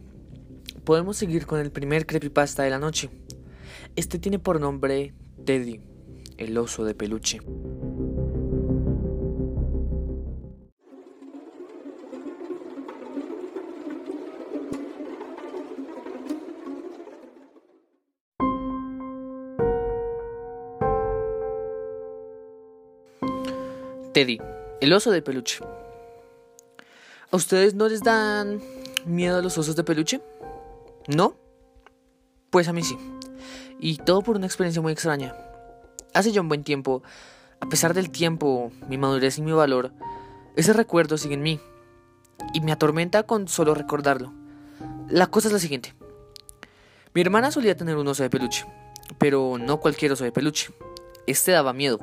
podemos 0.85 1.17
seguir 1.17 1.47
con 1.47 1.61
el 1.61 1.71
primer 1.71 2.07
creepypasta 2.07 2.63
de 2.63 2.71
la 2.71 2.79
noche. 2.79 3.11
Este 3.97 4.19
tiene 4.19 4.39
por 4.39 4.61
nombre 4.61 5.15
Teddy, 5.45 5.81
el 6.39 6.57
oso 6.59 6.85
de 6.85 6.95
peluche. 6.95 7.41
Teddy, 24.13 24.39
el 24.83 24.93
oso 24.93 25.11
de 25.11 25.23
peluche. 25.23 25.59
¿A 27.31 27.37
ustedes 27.37 27.75
no 27.75 27.89
les 27.89 28.03
dan 28.03 28.61
miedo 29.07 29.39
a 29.39 29.43
los 29.43 29.57
osos 29.57 29.75
de 29.75 29.85
peluche? 29.85 30.21
¿No? 31.09 31.35
Pues 32.51 32.69
a 32.69 32.73
mí 32.73 32.83
sí. 32.83 32.97
Y 33.81 33.97
todo 33.99 34.23
por 34.23 34.37
una 34.37 34.47
experiencia 34.47 34.83
muy 34.83 34.93
extraña. 34.93 35.35
Hace 36.15 36.33
ya 36.33 36.41
un 36.41 36.49
buen 36.49 36.63
tiempo, 36.65 37.03
a 37.61 37.69
pesar 37.69 37.95
del 37.95 38.11
tiempo, 38.11 38.71
mi 38.89 38.99
madurez 38.99 39.39
y 39.39 39.43
mi 39.43 39.53
valor, 39.53 39.93
ese 40.57 40.73
recuerdo 40.73 41.17
sigue 41.19 41.35
en 41.35 41.43
mí. 41.43 41.61
Y 42.53 42.61
me 42.61 42.73
atormenta 42.73 43.23
con 43.23 43.49
solo 43.49 43.75
recordarlo. 43.75 44.33
La 45.09 45.27
cosa 45.29 45.49
es 45.49 45.53
la 45.53 45.59
siguiente. 45.59 45.95
Mi 47.15 47.21
hermana 47.21 47.51
solía 47.51 47.77
tener 47.77 47.97
un 47.97 48.09
oso 48.09 48.23
de 48.23 48.31
peluche, 48.31 48.67
pero 49.19 49.59
no 49.59 49.81
cualquier 49.81 50.13
oso 50.13 50.25
de 50.25 50.33
peluche. 50.33 50.73
Este 51.27 51.53
daba 51.53 51.73
miedo. 51.73 51.99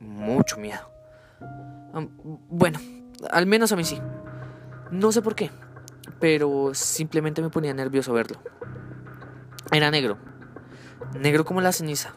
Mucho 0.00 0.56
miedo. 0.58 0.88
Bueno, 2.48 2.78
al 3.30 3.46
menos 3.46 3.72
a 3.72 3.76
mí 3.76 3.84
sí. 3.84 4.00
No 4.90 5.12
sé 5.12 5.22
por 5.22 5.34
qué, 5.34 5.50
pero 6.20 6.74
simplemente 6.74 7.42
me 7.42 7.50
ponía 7.50 7.74
nervioso 7.74 8.12
verlo. 8.12 8.38
Era 9.70 9.90
negro, 9.90 10.18
negro 11.18 11.44
como 11.44 11.60
la 11.60 11.72
ceniza. 11.72 12.14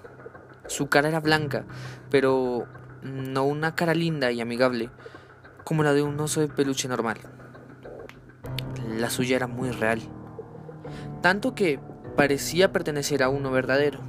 Su 0.67 0.87
cara 0.87 1.09
era 1.09 1.19
blanca, 1.19 1.65
pero 2.09 2.67
no 3.03 3.43
una 3.43 3.75
cara 3.75 3.93
linda 3.93 4.31
y 4.31 4.41
amigable 4.41 4.89
como 5.63 5.83
la 5.83 5.93
de 5.93 6.03
un 6.03 6.19
oso 6.19 6.41
de 6.41 6.47
peluche 6.47 6.87
normal. 6.87 7.17
La 8.97 9.09
suya 9.09 9.35
era 9.35 9.47
muy 9.47 9.71
real, 9.71 10.01
tanto 11.21 11.55
que 11.55 11.79
parecía 12.15 12.71
pertenecer 12.71 13.23
a 13.23 13.29
uno 13.29 13.51
verdadero. 13.51 13.99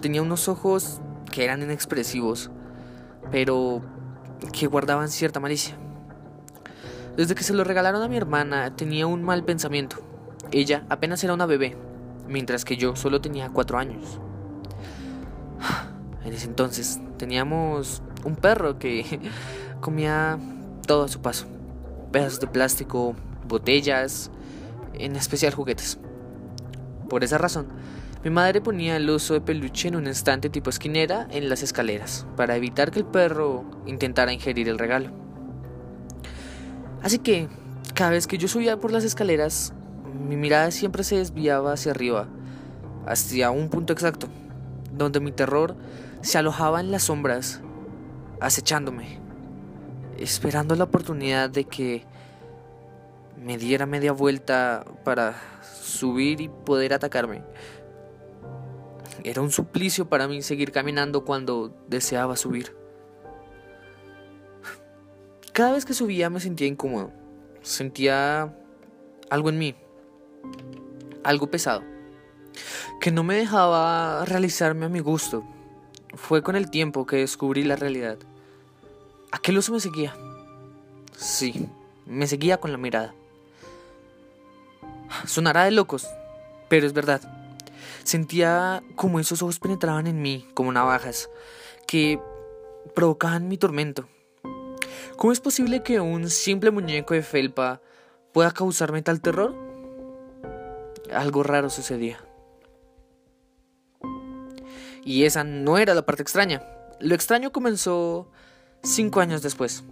Tenía 0.00 0.22
unos 0.22 0.48
ojos 0.48 1.00
que 1.30 1.44
eran 1.44 1.62
inexpresivos, 1.62 2.50
pero 3.30 3.82
que 4.52 4.66
guardaban 4.66 5.08
cierta 5.08 5.40
malicia. 5.40 5.76
Desde 7.16 7.36
que 7.36 7.44
se 7.44 7.54
lo 7.54 7.62
regalaron 7.62 8.02
a 8.02 8.08
mi 8.08 8.16
hermana 8.16 8.74
tenía 8.74 9.06
un 9.06 9.22
mal 9.22 9.44
pensamiento. 9.44 9.96
Ella 10.50 10.84
apenas 10.88 11.22
era 11.22 11.32
una 11.32 11.46
bebé, 11.46 11.76
mientras 12.26 12.64
que 12.64 12.76
yo 12.76 12.96
solo 12.96 13.20
tenía 13.20 13.50
cuatro 13.50 13.78
años. 13.78 14.20
En 16.24 16.32
ese 16.32 16.46
entonces 16.46 17.00
teníamos 17.18 18.02
un 18.24 18.36
perro 18.36 18.78
que 18.78 19.20
comía 19.80 20.38
todo 20.86 21.04
a 21.04 21.08
su 21.08 21.20
paso. 21.20 21.44
Pedazos 22.12 22.40
de 22.40 22.46
plástico, 22.46 23.14
botellas, 23.46 24.30
en 24.94 25.16
especial 25.16 25.52
juguetes. 25.52 25.98
Por 27.10 27.24
esa 27.24 27.36
razón, 27.36 27.66
mi 28.24 28.30
madre 28.30 28.62
ponía 28.62 28.96
el 28.96 29.10
oso 29.10 29.34
de 29.34 29.42
peluche 29.42 29.88
en 29.88 29.96
un 29.96 30.06
estante 30.06 30.48
tipo 30.48 30.70
esquinera 30.70 31.28
en 31.30 31.50
las 31.50 31.62
escaleras, 31.62 32.26
para 32.36 32.56
evitar 32.56 32.90
que 32.90 33.00
el 33.00 33.04
perro 33.04 33.66
intentara 33.84 34.32
ingerir 34.32 34.70
el 34.70 34.78
regalo. 34.78 35.23
Así 37.04 37.18
que 37.18 37.48
cada 37.92 38.12
vez 38.12 38.26
que 38.26 38.38
yo 38.38 38.48
subía 38.48 38.78
por 38.78 38.90
las 38.90 39.04
escaleras, 39.04 39.74
mi 40.26 40.36
mirada 40.36 40.70
siempre 40.70 41.04
se 41.04 41.16
desviaba 41.16 41.74
hacia 41.74 41.92
arriba, 41.92 42.28
hacia 43.06 43.50
un 43.50 43.68
punto 43.68 43.92
exacto, 43.92 44.28
donde 44.90 45.20
mi 45.20 45.30
terror 45.30 45.76
se 46.22 46.38
alojaba 46.38 46.80
en 46.80 46.90
las 46.90 47.02
sombras, 47.02 47.60
acechándome, 48.40 49.20
esperando 50.16 50.74
la 50.76 50.84
oportunidad 50.84 51.50
de 51.50 51.64
que 51.64 52.06
me 53.36 53.58
diera 53.58 53.84
media 53.84 54.12
vuelta 54.12 54.86
para 55.04 55.34
subir 55.60 56.40
y 56.40 56.48
poder 56.48 56.94
atacarme. 56.94 57.42
Era 59.24 59.42
un 59.42 59.50
suplicio 59.50 60.08
para 60.08 60.26
mí 60.26 60.40
seguir 60.40 60.72
caminando 60.72 61.26
cuando 61.26 61.76
deseaba 61.86 62.34
subir. 62.34 62.83
Cada 65.54 65.70
vez 65.70 65.84
que 65.84 65.94
subía 65.94 66.30
me 66.30 66.40
sentía 66.40 66.66
incómodo. 66.66 67.12
Sentía 67.62 68.52
algo 69.30 69.50
en 69.50 69.58
mí. 69.58 69.76
Algo 71.22 71.48
pesado. 71.48 71.84
Que 73.00 73.12
no 73.12 73.22
me 73.22 73.36
dejaba 73.36 74.24
realizarme 74.24 74.86
a 74.86 74.88
mi 74.88 74.98
gusto. 74.98 75.44
Fue 76.14 76.42
con 76.42 76.56
el 76.56 76.70
tiempo 76.70 77.06
que 77.06 77.18
descubrí 77.18 77.62
la 77.62 77.76
realidad. 77.76 78.18
Aquel 79.30 79.56
oso 79.56 79.72
me 79.72 79.78
seguía. 79.78 80.16
Sí, 81.16 81.68
me 82.04 82.26
seguía 82.26 82.56
con 82.56 82.72
la 82.72 82.78
mirada. 82.78 83.14
Sonará 85.24 85.66
de 85.66 85.70
locos, 85.70 86.04
pero 86.68 86.84
es 86.84 86.92
verdad. 86.92 87.20
Sentía 88.02 88.82
como 88.96 89.20
esos 89.20 89.40
ojos 89.40 89.60
penetraban 89.60 90.08
en 90.08 90.20
mí 90.20 90.48
como 90.52 90.72
navajas 90.72 91.30
que 91.86 92.18
provocaban 92.92 93.46
mi 93.46 93.56
tormento. 93.56 94.08
¿Cómo 95.16 95.32
es 95.32 95.40
posible 95.40 95.82
que 95.82 96.00
un 96.00 96.28
simple 96.30 96.70
muñeco 96.70 97.14
de 97.14 97.22
felpa 97.22 97.80
pueda 98.32 98.50
causarme 98.50 99.02
tal 99.02 99.20
terror? 99.20 99.54
Algo 101.12 101.42
raro 101.42 101.70
sucedía. 101.70 102.18
Y 105.04 105.24
esa 105.24 105.44
no 105.44 105.78
era 105.78 105.94
la 105.94 106.06
parte 106.06 106.22
extraña. 106.22 106.62
Lo 107.00 107.14
extraño 107.14 107.52
comenzó 107.52 108.30
cinco 108.82 109.20
años 109.20 109.42
después. 109.42 109.84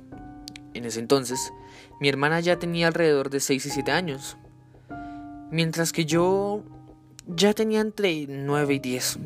En 0.74 0.86
ese 0.86 1.00
entonces, 1.00 1.52
mi 2.00 2.08
hermana 2.08 2.40
ya 2.40 2.58
tenía 2.58 2.88
alrededor 2.88 3.28
de 3.30 3.40
6 3.40 3.66
y 3.66 3.70
7 3.70 3.92
años. 3.92 4.36
Mientras 5.50 5.92
que 5.92 6.06
yo 6.06 6.62
ya 7.26 7.52
tenía 7.52 7.80
entre 7.80 8.26
9 8.26 8.74
y 8.74 8.78
10. 8.78 9.18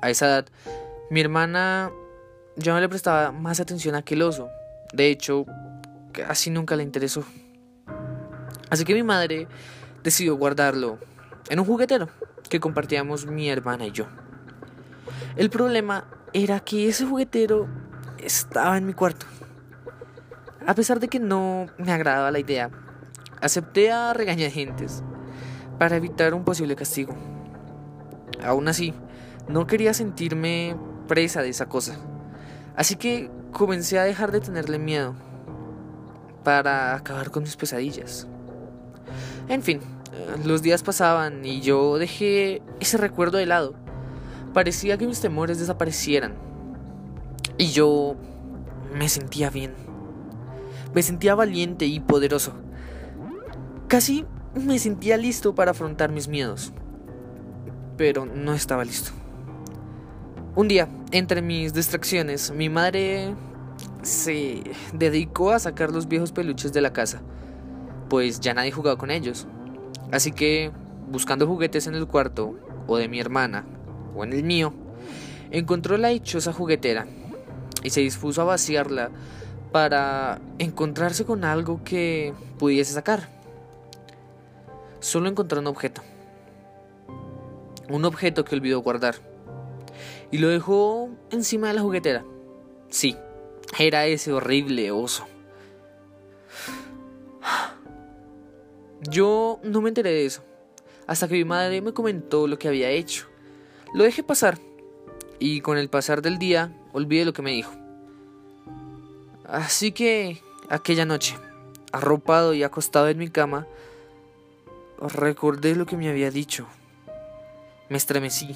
A 0.00 0.10
esa 0.10 0.26
edad, 0.26 0.46
mi 1.10 1.20
hermana 1.20 1.90
ya 2.56 2.72
no 2.72 2.80
le 2.80 2.88
prestaba 2.88 3.30
más 3.30 3.60
atención 3.60 3.94
a 3.94 3.98
aquel 3.98 4.22
oso. 4.22 4.48
De 4.92 5.10
hecho, 5.10 5.46
casi 6.12 6.50
nunca 6.50 6.76
le 6.76 6.82
interesó. 6.82 7.24
Así 8.70 8.84
que 8.84 8.94
mi 8.94 9.02
madre 9.02 9.48
decidió 10.02 10.36
guardarlo 10.36 10.98
en 11.48 11.60
un 11.60 11.66
juguetero 11.66 12.08
que 12.48 12.60
compartíamos 12.60 13.26
mi 13.26 13.48
hermana 13.48 13.86
y 13.86 13.92
yo. 13.92 14.06
El 15.36 15.50
problema 15.50 16.04
era 16.32 16.60
que 16.60 16.88
ese 16.88 17.06
juguetero 17.06 17.68
estaba 18.18 18.76
en 18.76 18.86
mi 18.86 18.94
cuarto. 18.94 19.26
A 20.66 20.74
pesar 20.74 21.00
de 21.00 21.08
que 21.08 21.18
no 21.18 21.66
me 21.78 21.92
agradaba 21.92 22.30
la 22.30 22.38
idea, 22.38 22.70
acepté 23.40 23.90
a 23.90 24.12
regañadientes 24.12 25.02
para 25.78 25.96
evitar 25.96 26.34
un 26.34 26.44
posible 26.44 26.76
castigo. 26.76 27.14
Aún 28.42 28.68
así, 28.68 28.94
no 29.48 29.66
quería 29.66 29.94
sentirme 29.94 30.76
presa 31.06 31.42
de 31.42 31.48
esa 31.48 31.66
cosa. 31.66 31.96
Así 32.76 32.96
que 32.96 33.30
comencé 33.52 33.98
a 33.98 34.04
dejar 34.04 34.32
de 34.32 34.40
tenerle 34.40 34.78
miedo 34.78 35.14
para 36.44 36.94
acabar 36.94 37.30
con 37.30 37.42
mis 37.42 37.56
pesadillas. 37.56 38.26
En 39.48 39.62
fin, 39.62 39.80
los 40.44 40.62
días 40.62 40.82
pasaban 40.82 41.44
y 41.44 41.60
yo 41.60 41.98
dejé 41.98 42.62
ese 42.80 42.96
recuerdo 42.98 43.38
de 43.38 43.46
lado. 43.46 43.74
Parecía 44.54 44.98
que 44.98 45.06
mis 45.06 45.20
temores 45.20 45.58
desaparecieran. 45.58 46.34
Y 47.56 47.68
yo 47.68 48.16
me 48.94 49.08
sentía 49.08 49.50
bien. 49.50 49.74
Me 50.94 51.02
sentía 51.02 51.34
valiente 51.34 51.86
y 51.86 52.00
poderoso. 52.00 52.52
Casi 53.88 54.24
me 54.54 54.78
sentía 54.78 55.16
listo 55.16 55.54
para 55.54 55.72
afrontar 55.72 56.10
mis 56.10 56.28
miedos. 56.28 56.72
Pero 57.96 58.26
no 58.26 58.54
estaba 58.54 58.84
listo. 58.84 59.12
Un 60.58 60.66
día, 60.66 60.88
entre 61.12 61.40
mis 61.40 61.72
distracciones, 61.72 62.50
mi 62.50 62.68
madre 62.68 63.32
se 64.02 64.64
dedicó 64.92 65.52
a 65.52 65.60
sacar 65.60 65.92
los 65.92 66.08
viejos 66.08 66.32
peluches 66.32 66.72
de 66.72 66.80
la 66.80 66.92
casa, 66.92 67.20
pues 68.08 68.40
ya 68.40 68.54
nadie 68.54 68.72
jugaba 68.72 68.98
con 68.98 69.12
ellos. 69.12 69.46
Así 70.10 70.32
que, 70.32 70.72
buscando 71.12 71.46
juguetes 71.46 71.86
en 71.86 71.94
el 71.94 72.08
cuarto, 72.08 72.58
o 72.88 72.96
de 72.96 73.06
mi 73.06 73.20
hermana, 73.20 73.66
o 74.16 74.24
en 74.24 74.32
el 74.32 74.42
mío, 74.42 74.74
encontró 75.52 75.96
la 75.96 76.08
dichosa 76.08 76.52
juguetera 76.52 77.06
y 77.84 77.90
se 77.90 78.00
dispuso 78.00 78.42
a 78.42 78.46
vaciarla 78.46 79.12
para 79.70 80.40
encontrarse 80.58 81.24
con 81.24 81.44
algo 81.44 81.84
que 81.84 82.34
pudiese 82.58 82.94
sacar. 82.94 83.28
Solo 84.98 85.28
encontró 85.28 85.60
un 85.60 85.68
objeto. 85.68 86.02
Un 87.88 88.04
objeto 88.04 88.44
que 88.44 88.56
olvidó 88.56 88.80
guardar. 88.80 89.27
Y 90.30 90.38
lo 90.38 90.48
dejó 90.48 91.10
encima 91.30 91.68
de 91.68 91.74
la 91.74 91.82
juguetera. 91.82 92.24
Sí, 92.90 93.16
era 93.78 94.06
ese 94.06 94.32
horrible 94.32 94.90
oso. 94.90 95.26
Yo 99.02 99.60
no 99.62 99.80
me 99.80 99.88
enteré 99.88 100.10
de 100.10 100.26
eso, 100.26 100.42
hasta 101.06 101.28
que 101.28 101.34
mi 101.34 101.44
madre 101.44 101.80
me 101.80 101.92
comentó 101.92 102.46
lo 102.46 102.58
que 102.58 102.68
había 102.68 102.90
hecho. 102.90 103.26
Lo 103.94 104.04
dejé 104.04 104.22
pasar, 104.22 104.58
y 105.38 105.60
con 105.60 105.78
el 105.78 105.88
pasar 105.88 106.20
del 106.20 106.38
día 106.38 106.72
olvidé 106.92 107.24
lo 107.24 107.32
que 107.32 107.42
me 107.42 107.52
dijo. 107.52 107.72
Así 109.46 109.92
que 109.92 110.42
aquella 110.68 111.04
noche, 111.04 111.36
arropado 111.92 112.52
y 112.54 112.62
acostado 112.64 113.08
en 113.08 113.18
mi 113.18 113.30
cama, 113.30 113.66
recordé 115.00 115.74
lo 115.74 115.86
que 115.86 115.96
me 115.96 116.08
había 116.08 116.30
dicho. 116.30 116.66
Me 117.88 117.96
estremecí, 117.96 118.54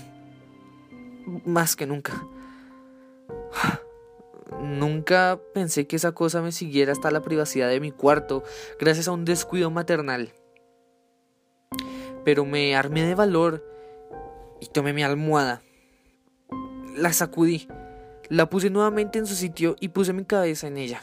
más 1.26 1.76
que 1.76 1.86
nunca. 1.86 2.26
Nunca 4.60 5.40
pensé 5.54 5.86
que 5.86 5.96
esa 5.96 6.12
cosa 6.12 6.42
me 6.42 6.52
siguiera 6.52 6.92
hasta 6.92 7.10
la 7.10 7.22
privacidad 7.22 7.68
de 7.68 7.80
mi 7.80 7.90
cuarto 7.90 8.44
gracias 8.78 9.08
a 9.08 9.12
un 9.12 9.24
descuido 9.24 9.70
maternal. 9.70 10.32
Pero 12.24 12.44
me 12.44 12.76
armé 12.76 13.02
de 13.02 13.14
valor 13.14 13.64
y 14.60 14.66
tomé 14.66 14.92
mi 14.92 15.02
almohada. 15.02 15.62
La 16.96 17.12
sacudí, 17.12 17.66
la 18.28 18.48
puse 18.48 18.70
nuevamente 18.70 19.18
en 19.18 19.26
su 19.26 19.34
sitio 19.34 19.76
y 19.80 19.88
puse 19.88 20.12
mi 20.12 20.24
cabeza 20.24 20.68
en 20.68 20.76
ella. 20.76 21.02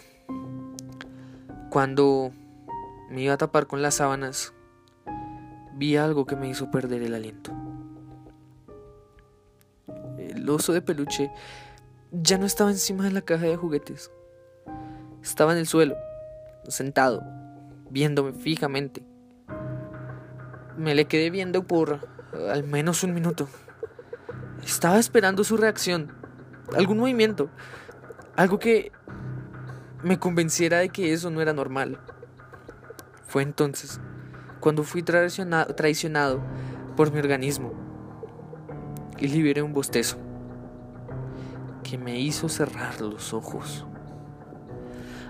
Cuando 1.70 2.32
me 3.10 3.24
iba 3.24 3.34
a 3.34 3.38
tapar 3.38 3.68
con 3.68 3.82
las 3.82 3.96
sábanas, 3.96 4.54
vi 5.76 5.98
algo 5.98 6.26
que 6.26 6.36
me 6.36 6.48
hizo 6.48 6.72
perder 6.72 7.04
el 7.04 7.14
aliento. 7.14 7.59
El 10.40 10.50
oso 10.50 10.72
de 10.72 10.82
peluche 10.82 11.30
ya 12.14 12.38
no 12.38 12.46
estaba 12.46 12.72
encima 12.72 13.04
de 13.04 13.12
la 13.12 13.22
caja 13.22 13.44
de 13.44 13.58
juguetes. 13.58 14.10
Estaba 15.22 15.52
en 15.52 15.58
el 15.58 15.68
suelo, 15.68 15.98
sentado, 16.70 17.22
viéndome 17.90 18.32
fijamente. 18.32 19.04
Me 20.78 20.96
le 20.96 21.06
quedé 21.06 21.30
viendo 21.30 21.68
por 21.68 22.08
al 22.50 22.64
menos 22.64 23.04
un 23.04 23.14
minuto. 23.14 23.50
Estaba 24.64 24.98
esperando 24.98 25.44
su 25.44 25.58
reacción, 25.58 26.14
algún 26.74 27.00
movimiento, 27.00 27.50
algo 28.38 28.60
que 28.60 28.94
me 30.04 30.20
convenciera 30.20 30.78
de 30.78 30.88
que 30.88 31.12
eso 31.12 31.30
no 31.32 31.42
era 31.42 31.52
normal. 31.52 32.00
Fue 33.24 33.44
entonces 33.44 34.00
cuando 34.62 34.84
fui 34.84 35.04
traicionado, 35.04 36.42
por 36.96 37.12
mi 37.12 37.20
organismo 37.20 37.74
y 39.18 39.28
liberé 39.28 39.62
un 39.62 39.74
bostezo 39.74 40.29
que 41.90 41.98
me 41.98 42.20
hizo 42.20 42.50
cerrar 42.50 43.02
los 43.02 43.34
ojos. 43.34 43.86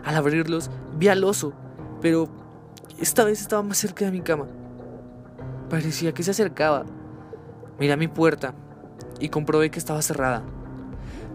Al 0.04 0.16
abrirlos 0.16 0.70
vi 0.98 1.08
al 1.08 1.24
oso, 1.24 1.54
pero 2.02 2.28
esta 3.00 3.24
vez 3.24 3.40
estaba 3.40 3.64
más 3.64 3.78
cerca 3.78 4.04
de 4.04 4.12
mi 4.12 4.20
cama. 4.20 4.46
Parecía 5.70 6.14
que 6.14 6.24
se 6.24 6.32
acercaba. 6.32 6.86
Miré 7.80 7.94
a 7.94 7.98
mi 7.98 8.10
puerta 8.10 8.56
y 9.22 9.30
comprobé 9.30 9.72
que 9.72 9.80
estaba 9.80 10.02
cerrada. 10.02 10.44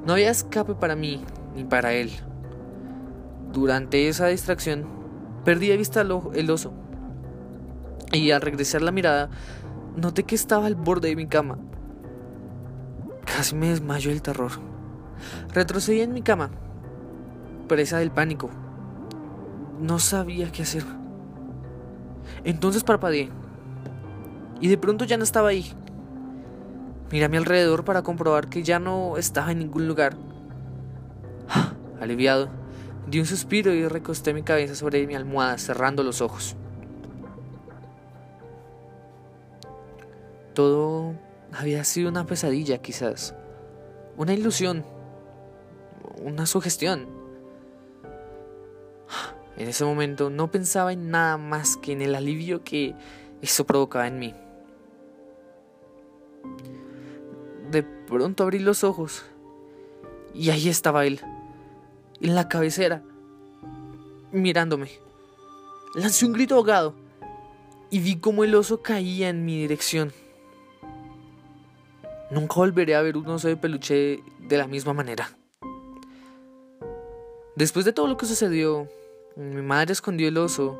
No 0.04 0.12
había 0.12 0.30
escape 0.30 0.74
para 0.74 0.94
mí 0.94 1.24
ni 1.54 1.64
para 1.64 1.94
él. 1.94 2.10
Durante 3.50 4.08
esa 4.08 4.26
distracción, 4.26 4.86
perdí 5.42 5.68
de 5.68 5.78
vista 5.78 6.02
el 6.02 6.50
oso. 6.50 6.74
Y 8.12 8.30
al 8.30 8.42
regresar 8.42 8.82
la 8.82 8.92
mirada, 8.92 9.30
noté 9.96 10.24
que 10.24 10.34
estaba 10.34 10.66
al 10.66 10.74
borde 10.74 11.08
de 11.08 11.16
mi 11.16 11.26
cama. 11.26 11.56
Casi 13.24 13.54
me 13.54 13.70
desmayó 13.70 14.10
el 14.10 14.20
terror. 14.20 14.73
Retrocedí 15.52 16.00
en 16.00 16.12
mi 16.12 16.22
cama, 16.22 16.50
presa 17.68 17.98
del 17.98 18.10
pánico. 18.10 18.50
No 19.80 19.98
sabía 19.98 20.50
qué 20.52 20.62
hacer. 20.62 20.84
Entonces 22.44 22.84
parpadeé. 22.84 23.30
Y 24.60 24.68
de 24.68 24.78
pronto 24.78 25.04
ya 25.04 25.16
no 25.16 25.24
estaba 25.24 25.48
ahí. 25.48 25.72
Miré 27.10 27.26
a 27.26 27.28
mi 27.28 27.36
alrededor 27.36 27.84
para 27.84 28.02
comprobar 28.02 28.48
que 28.48 28.62
ya 28.62 28.78
no 28.78 29.16
estaba 29.16 29.52
en 29.52 29.58
ningún 29.58 29.86
lugar. 29.86 30.16
Aliviado, 32.00 32.48
di 33.06 33.20
un 33.20 33.26
suspiro 33.26 33.72
y 33.72 33.86
recosté 33.86 34.32
mi 34.34 34.42
cabeza 34.42 34.74
sobre 34.74 35.06
mi 35.06 35.14
almohada, 35.14 35.58
cerrando 35.58 36.02
los 36.02 36.20
ojos. 36.20 36.56
Todo 40.54 41.14
había 41.52 41.82
sido 41.84 42.08
una 42.08 42.26
pesadilla, 42.26 42.78
quizás. 42.78 43.34
Una 44.16 44.34
ilusión 44.34 44.84
una 46.18 46.46
sugestión. 46.46 47.08
En 49.56 49.68
ese 49.68 49.84
momento 49.84 50.30
no 50.30 50.50
pensaba 50.50 50.92
en 50.92 51.10
nada 51.10 51.36
más 51.36 51.76
que 51.76 51.92
en 51.92 52.02
el 52.02 52.14
alivio 52.14 52.64
que 52.64 52.94
eso 53.40 53.64
provocaba 53.64 54.06
en 54.06 54.18
mí. 54.18 54.34
De 57.70 57.82
pronto 57.82 58.42
abrí 58.42 58.58
los 58.58 58.84
ojos 58.84 59.24
y 60.34 60.50
ahí 60.50 60.68
estaba 60.68 61.06
él, 61.06 61.20
en 62.20 62.34
la 62.34 62.48
cabecera, 62.48 63.02
mirándome. 64.32 64.90
Lancé 65.94 66.26
un 66.26 66.32
grito 66.32 66.56
ahogado 66.56 66.94
y 67.90 68.00
vi 68.00 68.16
cómo 68.16 68.42
el 68.42 68.54
oso 68.56 68.82
caía 68.82 69.28
en 69.28 69.44
mi 69.44 69.60
dirección. 69.60 70.12
Nunca 72.30 72.54
volveré 72.56 72.96
a 72.96 73.02
ver 73.02 73.16
un 73.16 73.28
oso 73.28 73.46
de 73.46 73.56
peluche 73.56 74.20
de 74.40 74.58
la 74.58 74.66
misma 74.66 74.92
manera. 74.92 75.28
Después 77.56 77.84
de 77.84 77.92
todo 77.92 78.08
lo 78.08 78.16
que 78.16 78.26
sucedió, 78.26 78.88
mi 79.36 79.62
madre 79.62 79.92
escondió 79.92 80.26
el 80.26 80.38
oso. 80.38 80.76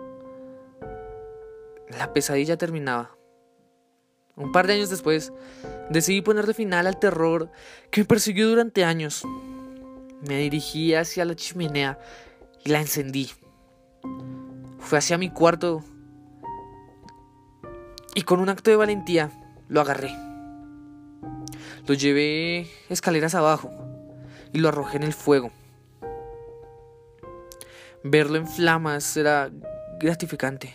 La 1.89 2.13
pesadilla 2.13 2.57
terminaba. 2.57 3.17
Un 4.35 4.51
par 4.51 4.67
de 4.67 4.73
años 4.73 4.91
después, 4.91 5.33
decidí 5.91 6.21
ponerle 6.21 6.53
final 6.53 6.89
al 6.89 6.99
terror 6.99 7.49
que 7.93 8.01
me 8.01 8.07
persiguió 8.07 8.49
durante 8.49 8.85
años. 8.85 9.23
Me 10.27 10.39
dirigí 10.39 10.95
hacia 10.95 11.25
la 11.25 11.37
chimenea 11.37 11.99
y 12.65 12.71
la 12.71 12.81
encendí. 12.81 13.31
Fui 14.81 14.99
hacia 14.99 15.17
mi 15.17 15.31
cuarto 15.31 15.85
y 18.17 18.23
con 18.23 18.41
un 18.41 18.49
acto 18.49 18.71
de 18.71 18.77
valentía 18.77 19.31
lo 19.69 19.81
agarré. 19.81 20.11
Lo 21.87 21.95
llevé 21.95 22.69
escaleras 22.89 23.37
abajo 23.37 23.71
y 24.53 24.59
lo 24.59 24.69
arrojé 24.69 24.97
en 24.97 25.05
el 25.05 25.13
fuego. 25.13 25.53
Verlo 28.07 28.37
en 28.37 28.47
flamas 28.47 29.17
era 29.17 29.51
gratificante. 29.99 30.75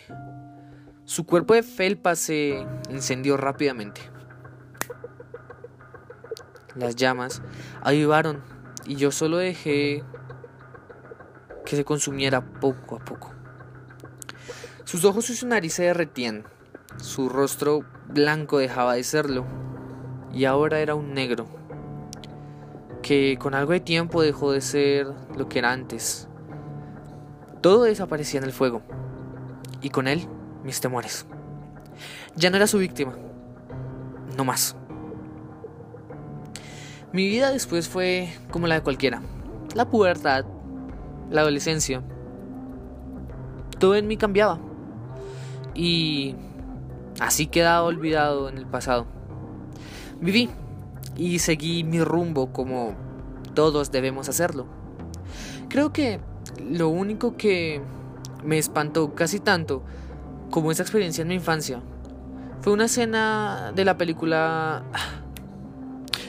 Su 1.04 1.24
cuerpo 1.24 1.54
de 1.54 1.62
felpa 1.62 2.16
se 2.16 2.66
incendió 2.90 3.36
rápidamente. 3.36 4.00
Las 6.74 6.96
llamas 6.96 7.40
avivaron 7.82 8.42
y 8.84 8.96
yo 8.96 9.12
solo 9.12 9.36
dejé 9.36 10.02
que 11.64 11.76
se 11.76 11.84
consumiera 11.84 12.40
poco 12.58 12.96
a 12.96 13.04
poco. 13.04 13.32
Sus 14.82 15.04
ojos 15.04 15.30
y 15.30 15.36
su 15.36 15.46
nariz 15.46 15.74
se 15.74 15.84
derretían, 15.84 16.42
su 16.96 17.28
rostro 17.28 17.84
blanco 18.08 18.58
dejaba 18.58 18.94
de 18.94 19.04
serlo 19.04 19.46
y 20.32 20.46
ahora 20.46 20.80
era 20.80 20.96
un 20.96 21.14
negro 21.14 21.46
que 23.02 23.38
con 23.38 23.54
algo 23.54 23.70
de 23.70 23.78
tiempo 23.78 24.20
dejó 24.20 24.50
de 24.50 24.62
ser 24.62 25.06
lo 25.36 25.48
que 25.48 25.60
era 25.60 25.70
antes 25.70 26.26
todo 27.60 27.84
desaparecía 27.84 28.38
en 28.38 28.44
el 28.44 28.52
fuego, 28.52 28.82
y 29.82 29.90
con 29.90 30.08
él 30.08 30.26
mis 30.64 30.80
temores. 30.80 31.26
Ya 32.36 32.50
no 32.50 32.56
era 32.56 32.66
su 32.66 32.78
víctima, 32.78 33.14
no 34.36 34.44
más. 34.44 34.76
Mi 37.12 37.26
vida 37.26 37.50
después 37.50 37.88
fue 37.88 38.32
como 38.52 38.68
la 38.68 38.76
de 38.76 38.82
cualquiera. 38.82 39.20
La 39.74 39.90
pubertad, 39.90 40.44
la 41.28 41.40
adolescencia. 41.40 42.02
Todo 43.78 43.96
en 43.96 44.06
mí 44.06 44.16
cambiaba. 44.16 44.60
Y 45.74 46.36
así 47.18 47.48
quedaba 47.48 47.82
olvidado 47.82 48.48
en 48.48 48.58
el 48.58 48.66
pasado. 48.66 49.06
Viví 50.20 50.50
y 51.16 51.40
seguí 51.40 51.82
mi 51.82 52.02
rumbo 52.02 52.52
como 52.52 52.94
todos 53.54 53.90
debemos 53.90 54.28
hacerlo. 54.28 54.66
Creo 55.68 55.92
que 55.92 56.20
lo 56.70 56.88
único 56.88 57.36
que 57.36 57.80
me 58.44 58.58
espantó 58.58 59.14
casi 59.14 59.40
tanto 59.40 59.82
como 60.50 60.72
esa 60.72 60.82
experiencia 60.82 61.22
en 61.22 61.28
mi 61.28 61.34
infancia 61.34 61.80
fue 62.60 62.72
una 62.72 62.86
escena 62.86 63.72
de 63.74 63.84
la 63.84 63.96
película 63.96 64.82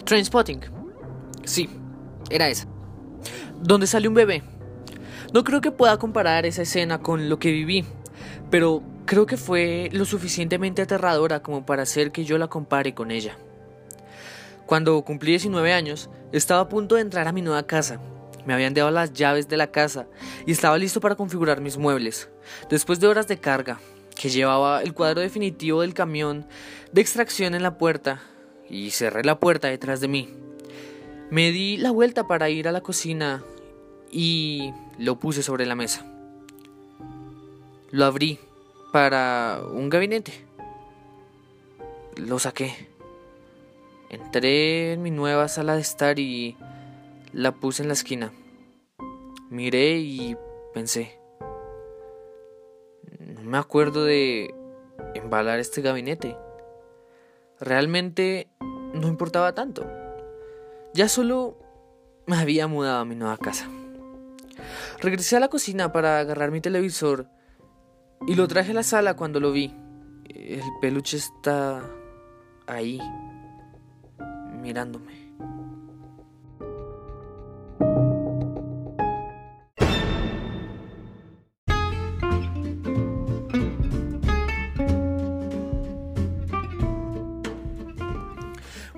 Trainspotting, 0.06 0.62
Sí, 1.44 1.70
era 2.30 2.48
esa. 2.50 2.68
Donde 3.62 3.88
sale 3.88 4.08
un 4.08 4.14
bebé. 4.14 4.44
No 5.34 5.44
creo 5.44 5.62
que 5.62 5.72
pueda 5.72 5.98
comparar 5.98 6.46
esa 6.46 6.64
escena 6.64 7.00
con 7.00 7.30
lo 7.30 7.40
que 7.40 7.52
viví, 7.52 7.86
pero 8.50 8.84
creo 9.06 9.26
que 9.26 9.38
fue 9.38 9.90
lo 9.94 10.06
suficientemente 10.06 10.82
aterradora 10.82 11.42
como 11.42 11.66
para 11.66 11.84
hacer 11.84 12.12
que 12.12 12.26
yo 12.26 12.38
la 12.38 12.48
compare 12.48 12.94
con 12.94 13.12
ella. 13.12 13.38
Cuando 14.66 15.02
cumplí 15.04 15.32
19 15.32 15.74
años, 15.74 16.10
estaba 16.32 16.62
a 16.62 16.70
punto 16.70 16.96
de 16.96 17.02
entrar 17.02 17.28
a 17.28 17.34
mi 17.34 17.42
nueva 17.42 17.64
casa. 17.64 18.00
Me 18.46 18.54
habían 18.54 18.74
dado 18.74 18.92
las 18.92 19.14
llaves 19.14 19.48
de 19.48 19.58
la 19.58 19.72
casa 19.72 20.08
y 20.46 20.52
estaba 20.52 20.78
listo 20.78 21.00
para 21.00 21.16
configurar 21.16 21.62
mis 21.62 21.78
muebles. 21.78 22.30
Después 22.70 23.00
de 23.00 23.08
horas 23.08 23.28
de 23.28 23.40
carga, 23.40 23.80
que 24.16 24.30
llevaba 24.30 24.82
el 24.82 24.94
cuadro 24.94 25.22
definitivo 25.22 25.82
del 25.82 25.94
camión 25.94 26.46
de 26.92 27.02
extracción 27.02 27.56
en 27.56 27.64
la 27.64 27.78
puerta 27.78 28.22
y 28.70 28.92
cerré 28.92 29.24
la 29.24 29.40
puerta 29.40 29.68
detrás 29.68 30.00
de 30.02 30.08
mí. 30.08 30.30
Me 31.30 31.52
di 31.52 31.78
la 31.78 31.92
vuelta 31.92 32.28
para 32.28 32.50
ir 32.50 32.68
a 32.68 32.72
la 32.72 32.82
cocina 32.82 33.44
y 34.12 34.74
lo 34.98 35.20
puse 35.20 35.44
sobre 35.44 35.66
la 35.66 35.76
mesa. 35.76 36.06
Lo 37.92 38.06
abrí 38.06 38.40
para 38.92 39.62
un 39.72 39.90
gabinete. 39.90 40.34
Lo 42.18 42.38
saqué. 42.40 42.90
Entré 44.10 44.94
en 44.94 45.02
mi 45.02 45.12
nueva 45.12 45.48
sala 45.48 45.76
de 45.76 45.82
estar 45.82 46.20
y 46.20 46.58
la 47.34 47.52
puse 47.54 47.82
en 47.82 47.88
la 47.88 47.94
esquina. 47.94 48.32
Miré 49.50 49.98
y 50.00 50.38
pensé. 50.74 51.20
No 53.20 53.42
me 53.44 53.58
acuerdo 53.58 54.04
de 54.04 54.54
embalar 55.14 55.60
este 55.60 55.82
gabinete. 55.82 56.38
Realmente 57.60 58.50
no 58.94 59.08
importaba 59.08 59.54
tanto. 59.54 59.86
Ya 60.94 61.08
solo 61.08 61.58
me 62.26 62.38
había 62.38 62.68
mudado 62.68 63.00
a 63.00 63.06
mi 63.06 63.16
nueva 63.16 63.38
casa. 63.38 63.70
Regresé 65.00 65.38
a 65.38 65.40
la 65.40 65.48
cocina 65.48 65.92
para 65.92 66.20
agarrar 66.20 66.52
mi 66.52 66.62
televisor 66.62 67.28
y 68.28 68.36
lo 68.36 68.48
traje 68.48 68.72
a 68.72 68.76
la 68.76 68.84
sala 68.84 69.16
cuando 69.16 69.40
lo 69.40 69.52
vi. 69.52 69.74
El 70.30 70.64
peluche 70.80 71.18
está 71.18 71.84
ahí, 72.68 73.00
mirándome. 74.62 75.21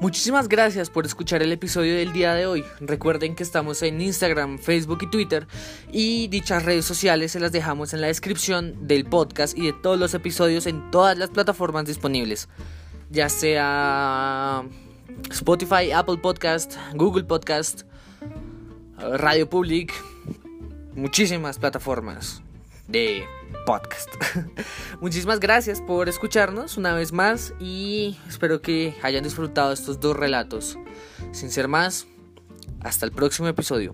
Muchísimas 0.04 0.50
gracias 0.50 0.90
por 0.90 1.06
escuchar 1.06 1.42
el 1.44 1.54
episodio 1.54 1.96
del 1.96 2.12
día 2.12 2.34
de 2.34 2.46
hoy. 2.46 2.66
Recuerden 2.82 3.36
que 3.36 3.44
estamos 3.44 3.82
en 3.84 4.02
Instagram, 4.02 4.60
Facebook 4.60 4.98
y 5.04 5.10
Twitter 5.10 5.48
y 5.94 6.28
dichas 6.28 6.66
redes 6.66 6.84
sociales 6.84 7.32
se 7.32 7.40
las 7.40 7.54
dejamos 7.54 7.94
en 7.94 8.02
la 8.02 8.08
descripción 8.08 8.86
del 8.86 9.06
podcast 9.06 9.58
y 9.58 9.68
de 9.68 9.72
todos 9.72 9.98
los 9.98 10.14
episodios 10.14 10.68
en 10.68 10.92
todas 10.92 11.18
las 11.18 11.30
plataformas 11.30 11.86
disponibles, 11.86 12.50
ya 13.12 13.30
sea 13.30 14.66
Spotify, 15.32 15.94
Apple 15.94 16.18
Podcast, 16.18 16.76
Google 16.96 17.24
Podcast, 17.24 17.84
Radio 18.98 19.50
Public, 19.50 19.94
muchísimas 20.96 21.60
plataformas 21.60 22.43
de 22.88 23.26
podcast. 23.66 24.10
Muchísimas 25.02 25.40
gracias 25.40 25.82
por 25.82 26.10
escucharnos 26.10 26.78
una 26.78 26.94
vez 26.94 27.12
más 27.12 27.54
y 27.60 28.18
espero 28.28 28.62
que 28.62 28.96
hayan 29.02 29.24
disfrutado 29.24 29.72
estos 29.72 30.00
dos 30.00 30.16
relatos. 30.16 30.78
Sin 31.32 31.50
ser 31.50 31.68
más, 31.68 32.08
hasta 32.82 33.06
el 33.06 33.12
próximo 33.12 33.48
episodio. 33.48 33.94